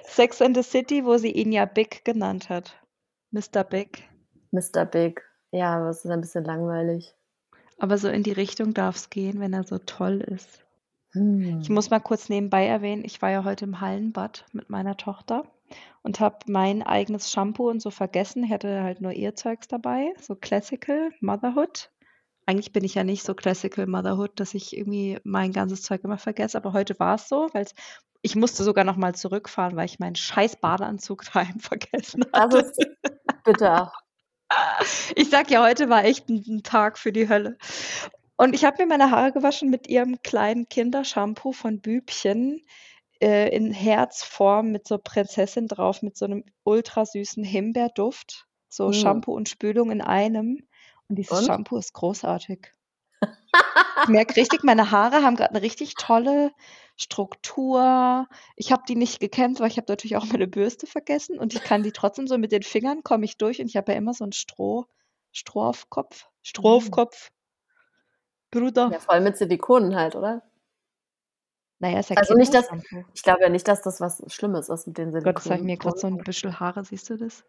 [0.05, 2.75] Sex in the City, wo sie ihn ja Big genannt hat.
[3.31, 3.63] Mr.
[3.63, 4.03] Big.
[4.51, 4.85] Mr.
[4.85, 5.21] Big.
[5.51, 7.13] Ja, das ist ein bisschen langweilig.
[7.77, 10.63] Aber so in die Richtung darf es gehen, wenn er so toll ist.
[11.11, 11.59] Hm.
[11.61, 15.45] Ich muss mal kurz nebenbei erwähnen, ich war ja heute im Hallenbad mit meiner Tochter
[16.01, 18.43] und habe mein eigenes Shampoo und so vergessen.
[18.43, 21.91] Ich hatte halt nur ihr Zeugs dabei, so Classical Motherhood.
[22.45, 26.17] Eigentlich bin ich ja nicht so Classical Motherhood, dass ich irgendwie mein ganzes Zeug immer
[26.17, 27.65] vergesse, aber heute war es so, weil
[28.21, 32.63] ich musste sogar noch mal zurückfahren, weil ich meinen scheiß Badeanzug daheim vergessen hatte.
[32.63, 32.87] Das ist
[33.43, 33.91] bitter.
[35.15, 37.57] Ich sag ja, heute war echt ein Tag für die Hölle.
[38.35, 42.61] Und ich habe mir meine Haare gewaschen mit ihrem kleinen Kindershampoo von Bübchen
[43.21, 48.47] äh, in Herzform mit so Prinzessin drauf, mit so einem ultra süßen Himbeerduft.
[48.69, 48.93] So mm.
[48.93, 50.67] Shampoo und Spülung in einem.
[51.07, 51.45] Und dieses und?
[51.45, 52.73] Shampoo ist großartig.
[54.03, 56.51] ich merke richtig, meine Haare haben gerade eine richtig tolle
[56.95, 58.27] Struktur.
[58.55, 61.63] Ich habe die nicht gekämmt, weil ich habe natürlich auch meine Bürste vergessen und ich
[61.63, 64.13] kann die trotzdem so mit den Fingern komme ich durch und ich habe ja immer
[64.13, 64.85] so ein Stroh,
[65.31, 66.91] Stroh auf Kopf, Stroh auf mhm.
[66.91, 67.31] Kopf.
[68.51, 68.89] Bruder.
[68.91, 70.43] Ja, voll mit Silikonen halt, oder?
[71.83, 72.69] Naja, ist ja also nicht, dass,
[73.13, 75.35] ich glaube ja nicht, dass das was Schlimmes ist mit den Silikonen.
[75.35, 77.43] Gott, zeig mir gerade so ein bisschen Haare, siehst du das?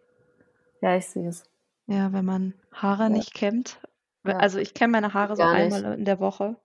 [0.81, 1.45] Ja, ich sehe es.
[1.87, 3.09] Ja, wenn man Haare ja.
[3.11, 3.79] nicht kämmt.
[4.27, 4.39] Ja.
[4.39, 5.99] Also ich kämme meine Haare Gar so einmal nicht.
[6.01, 6.57] in der Woche.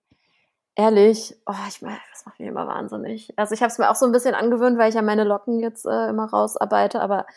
[0.74, 3.38] Ehrlich, oh, ich meine, das macht mich immer wahnsinnig.
[3.38, 5.59] Also ich habe es mir auch so ein bisschen angewöhnt, weil ich ja meine Locken
[5.59, 7.28] jetzt äh, immer rausarbeite, aber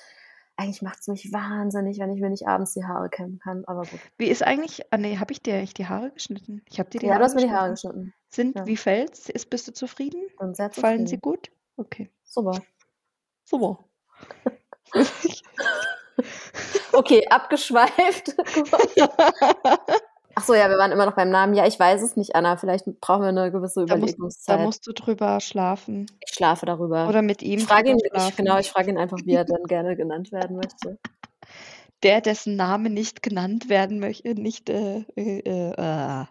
[0.57, 3.67] eigentlich macht es mich wahnsinnig, wenn ich mir nicht abends die Haare kämmen kann.
[3.67, 4.01] Aber gut.
[4.17, 6.63] Wie ist eigentlich, ah nee, habe ich dir echt die Haare geschnitten?
[6.71, 8.15] Ich habe dir die ja, Haare du hast mir die Haare geschnitten.
[8.35, 8.67] Sind, ja.
[8.67, 9.29] wie fällt's?
[9.29, 10.23] Ist, bist du zufrieden?
[10.39, 10.87] Bin sehr zufrieden.
[10.87, 11.51] Fallen sie gut?
[11.77, 12.11] Okay.
[12.25, 12.63] Super.
[13.45, 13.79] Super.
[16.93, 18.35] okay, abgeschweift.
[20.35, 21.53] Ach so, ja, wir waren immer noch beim Namen.
[21.53, 22.57] Ja, ich weiß es nicht, Anna.
[22.57, 24.59] Vielleicht brauchen wir eine gewisse da Überlegungszeit.
[24.59, 26.07] Da musst du drüber schlafen.
[26.27, 27.11] Ich schlafe darüber.
[27.11, 27.59] Oder mit ihm.
[27.59, 30.57] Ich frage ihn, ich, genau, ich frage ihn einfach, wie er dann gerne genannt werden
[30.57, 30.99] möchte.
[32.03, 36.25] Der, dessen Name nicht genannt werden möchte, nicht äh, äh, äh,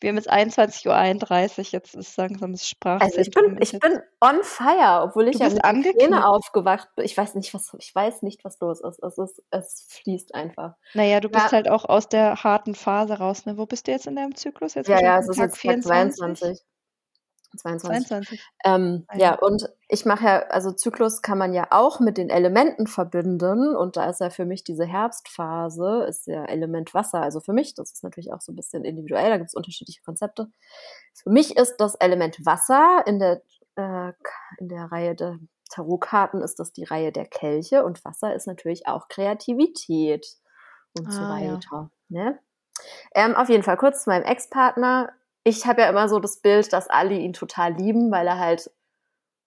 [0.00, 3.00] wir haben jetzt 21.31 Uhr, jetzt ist langsam das Sprach.
[3.00, 7.04] Also ich bin, ich bin on fire, obwohl ich du ja mit Zähne aufgewacht bin.
[7.04, 9.02] Ich weiß nicht, was, ich weiß nicht, was los ist.
[9.02, 10.74] Es, ist, es fließt einfach.
[10.94, 11.52] Naja, du bist ja.
[11.52, 13.46] halt auch aus der harten Phase raus.
[13.46, 13.56] Ne?
[13.56, 14.74] Wo bist du jetzt in deinem Zyklus?
[14.74, 16.18] Jetzt ja, ja, es ist jetzt 24?
[16.18, 16.64] 22.
[17.56, 18.08] 22.
[18.08, 18.44] 22.
[18.64, 19.34] Ähm, ah, ja.
[19.34, 23.96] und ich mache ja, also Zyklus kann man ja auch mit den Elementen verbinden und
[23.96, 27.92] da ist ja für mich diese Herbstphase, ist ja Element Wasser, also für mich, das
[27.92, 30.48] ist natürlich auch so ein bisschen individuell, da gibt es unterschiedliche Konzepte.
[31.14, 33.42] Für mich ist das Element Wasser in der,
[33.76, 34.12] äh,
[34.58, 35.38] in der Reihe der
[35.70, 40.26] Tarotkarten ist das die Reihe der Kelche und Wasser ist natürlich auch Kreativität
[40.96, 41.90] und ah, so weiter.
[42.08, 42.24] Ja.
[42.24, 42.38] Ne?
[43.14, 45.12] Ähm, auf jeden Fall kurz zu meinem Ex-Partner
[45.46, 48.68] ich habe ja immer so das Bild, dass alle ihn total lieben, weil er halt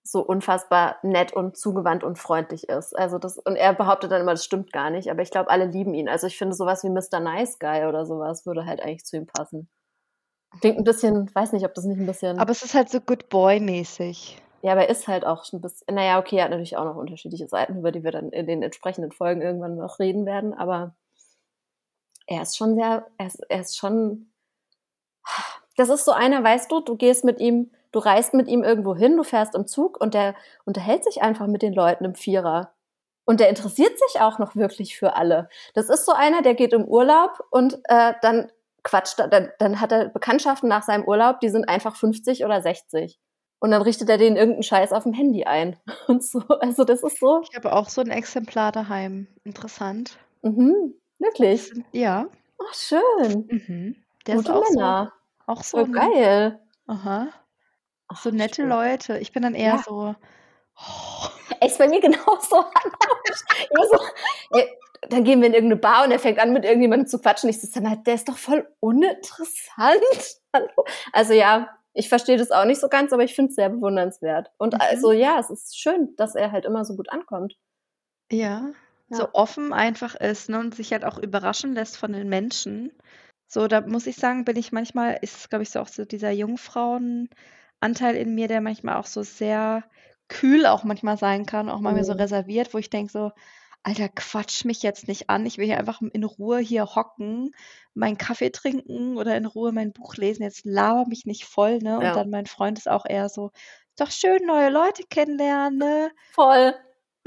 [0.02, 2.98] so unfassbar nett und zugewandt und freundlich ist.
[2.98, 5.66] Also das, und er behauptet dann immer, das stimmt gar nicht, aber ich glaube, alle
[5.66, 6.08] lieben ihn.
[6.08, 7.20] Also ich finde sowas wie Mr.
[7.20, 9.68] Nice Guy oder sowas würde halt eigentlich zu ihm passen.
[10.62, 12.40] Klingt ein bisschen, weiß nicht, ob das nicht ein bisschen.
[12.40, 14.42] Aber es ist halt so Good Boy-mäßig.
[14.62, 16.96] Ja, aber er ist halt auch ein bisschen, naja, okay, er hat natürlich auch noch
[16.96, 20.96] unterschiedliche Seiten, über die wir dann in den entsprechenden Folgen irgendwann noch reden werden, aber
[22.26, 24.32] er ist schon sehr, er ist, er ist schon,
[25.80, 28.96] das ist so einer, weißt du, du gehst mit ihm, du reist mit ihm irgendwo
[28.96, 32.74] hin, du fährst im Zug und der unterhält sich einfach mit den Leuten im Vierer.
[33.24, 35.48] Und der interessiert sich auch noch wirklich für alle.
[35.76, 38.52] Das ist so einer, der geht im Urlaub und äh, dann
[38.84, 43.18] quatscht, dann, dann hat er Bekanntschaften nach seinem Urlaub, die sind einfach 50 oder 60.
[43.60, 45.78] Und dann richtet er denen irgendeinen Scheiß auf dem Handy ein.
[46.08, 46.40] Und so.
[46.60, 47.42] Also das ist so.
[47.50, 49.28] Ich habe auch so ein Exemplar daheim.
[49.46, 50.18] Interessant.
[50.42, 50.96] Mhm.
[51.20, 51.72] Wirklich?
[51.94, 52.28] Ja.
[52.62, 53.48] Ach, schön.
[53.50, 53.96] Mhm.
[54.28, 55.14] Der Gute ist auch Männer.
[55.50, 55.80] Auch so.
[55.80, 56.60] Oh, geil.
[56.86, 57.30] Aha.
[58.22, 58.64] So nette.
[58.66, 59.18] Leute.
[59.18, 59.84] Ich bin dann eher ja.
[59.84, 60.16] so.
[60.78, 61.66] Oh.
[61.66, 62.66] Ist bei mir genauso.
[63.92, 64.00] so,
[65.10, 67.50] dann gehen wir in irgendeine Bar und er fängt an, mit irgendjemandem zu quatschen.
[67.50, 70.40] Ich sage, der ist doch voll uninteressant.
[71.14, 74.52] also ja, ich verstehe das auch nicht so ganz, aber ich finde es sehr bewundernswert.
[74.60, 74.82] Und mhm.
[74.82, 77.56] also ja, es ist schön, dass er halt immer so gut ankommt.
[78.32, 78.70] Ja,
[79.10, 79.18] ja.
[79.18, 82.92] so offen einfach ist ne, und sich halt auch überraschen lässt von den Menschen.
[83.52, 86.30] So, da muss ich sagen, bin ich manchmal, ist glaube ich so auch so dieser
[86.30, 89.84] Jungfrauenanteil in mir, der manchmal auch so sehr
[90.28, 92.08] kühl auch manchmal sein kann, auch manchmal mhm.
[92.08, 93.32] so reserviert, wo ich denke so,
[93.82, 95.46] Alter, quatsch mich jetzt nicht an.
[95.48, 97.52] Ich will hier einfach in Ruhe hier hocken,
[97.96, 100.44] meinen Kaffee trinken oder in Ruhe mein Buch lesen.
[100.44, 101.98] Jetzt laber mich nicht voll, ne?
[101.98, 103.52] Und dann mein Freund ist auch eher so,
[103.96, 106.12] doch schön neue Leute kennenlernen, ne?
[106.34, 106.76] Voll.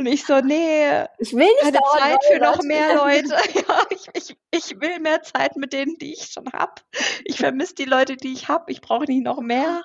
[0.03, 2.67] Und ich so, nee, ich will nicht keine Zeit für noch Leute.
[2.67, 3.37] mehr Leute.
[3.55, 6.75] ja, ich, ich, ich will mehr Zeit mit denen, die ich schon habe.
[7.25, 8.73] Ich vermisse die Leute, die ich habe.
[8.73, 9.83] Ich brauche nicht noch mehr.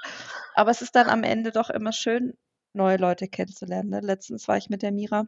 [0.56, 2.34] Aber es ist dann am Ende doch immer schön,
[2.74, 3.92] neue Leute kennenzulernen.
[3.92, 4.00] Ne?
[4.02, 5.28] Letztens war ich mit der Mira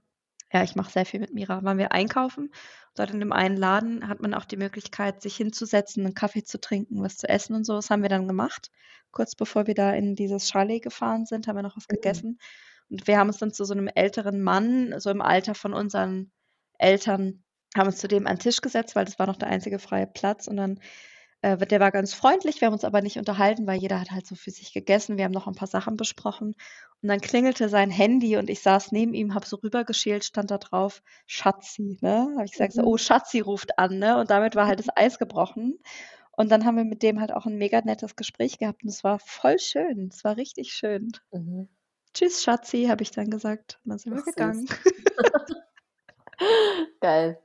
[0.51, 1.63] ja, ich mache sehr viel mit Mira.
[1.63, 2.51] Waren wir einkaufen.
[2.95, 6.59] Dort in dem einen Laden hat man auch die Möglichkeit, sich hinzusetzen, einen Kaffee zu
[6.59, 7.75] trinken, was zu essen und so.
[7.75, 8.71] Das haben wir dann gemacht.
[9.11, 11.95] Kurz bevor wir da in dieses Chalet gefahren sind, haben wir noch was mhm.
[11.95, 12.39] gegessen.
[12.89, 16.31] Und wir haben uns dann zu so einem älteren Mann, so im Alter von unseren
[16.77, 17.43] Eltern,
[17.77, 20.07] haben uns zu dem an den Tisch gesetzt, weil das war noch der einzige freie
[20.07, 20.47] Platz.
[20.47, 20.79] Und dann
[21.41, 24.27] äh, der war ganz freundlich, wir haben uns aber nicht unterhalten, weil jeder hat halt
[24.27, 25.17] so für sich gegessen.
[25.17, 26.55] Wir haben noch ein paar Sachen besprochen.
[27.01, 30.57] Und dann klingelte sein Handy und ich saß neben ihm, habe so rübergeschält, stand da
[30.57, 32.27] drauf, Schatzi, ne?
[32.35, 32.81] Habe ich gesagt, mhm.
[32.81, 34.19] so, oh, Schatzi ruft an, ne?
[34.19, 35.79] Und damit war halt das Eis gebrochen.
[36.31, 39.03] Und dann haben wir mit dem halt auch ein mega nettes Gespräch gehabt und es
[39.03, 40.09] war voll schön.
[40.11, 41.09] Es war richtig schön.
[41.31, 41.69] Mhm.
[42.14, 43.80] Tschüss, Schatzi, habe ich dann gesagt.
[43.84, 44.68] Und dann sind wir gegangen.
[47.01, 47.39] Geil.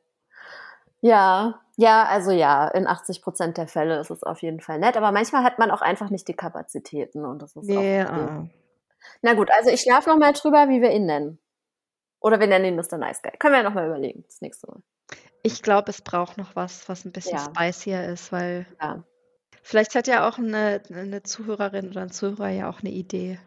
[1.01, 4.97] Ja, ja, also ja, in 80 Prozent der Fälle ist es auf jeden Fall nett,
[4.97, 8.07] aber manchmal hat man auch einfach nicht die Kapazitäten und das ist yeah.
[8.09, 8.47] auch
[9.23, 11.39] Na gut, also ich schlafe noch mal drüber, wie wir ihn nennen.
[12.21, 12.97] Oder wir nennen ihn Mr.
[12.97, 13.33] Nice Guy.
[13.39, 14.81] Können wir ja noch mal überlegen, das nächste Mal.
[15.43, 17.45] Ich glaube, es braucht noch was, was ein bisschen ja.
[17.45, 19.05] spicier ist, weil ja.
[19.63, 23.39] vielleicht hat ja auch eine, eine Zuhörerin oder ein Zuhörer ja auch eine Idee.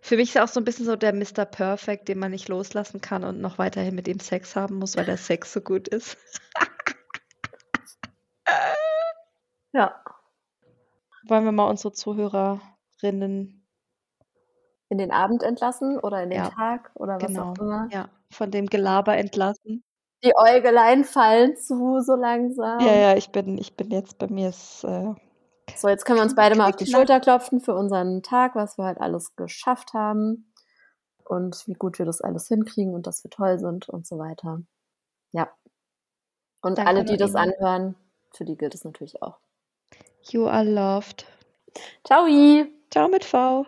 [0.00, 1.44] Für mich ist er auch so ein bisschen so der Mr.
[1.44, 5.04] Perfect, den man nicht loslassen kann und noch weiterhin mit ihm Sex haben muss, weil
[5.04, 6.16] der Sex so gut ist.
[9.72, 10.02] Ja.
[11.26, 13.66] Wollen wir mal unsere Zuhörerinnen
[14.88, 17.52] in den Abend entlassen oder in den ja, Tag oder was genau.
[17.52, 17.88] auch immer?
[17.92, 19.84] Ja, von dem Gelaber entlassen.
[20.24, 22.80] Die Äugelein fallen zu so langsam.
[22.80, 25.14] Ja, ja, ich bin, ich bin jetzt bei mir ist, äh,
[25.76, 28.78] So, jetzt können wir uns beide mal auf die Schulter klopfen für unseren Tag, was
[28.78, 30.52] wir halt alles geschafft haben
[31.24, 34.62] und wie gut wir das alles hinkriegen und dass wir toll sind und so weiter.
[35.32, 35.48] Ja.
[36.62, 37.94] Und Danke alle, die das anhören,
[38.32, 39.38] für die gilt es natürlich auch.
[40.22, 41.26] You are loved.
[42.04, 42.26] Ciao.
[42.90, 43.66] Ciao mit V.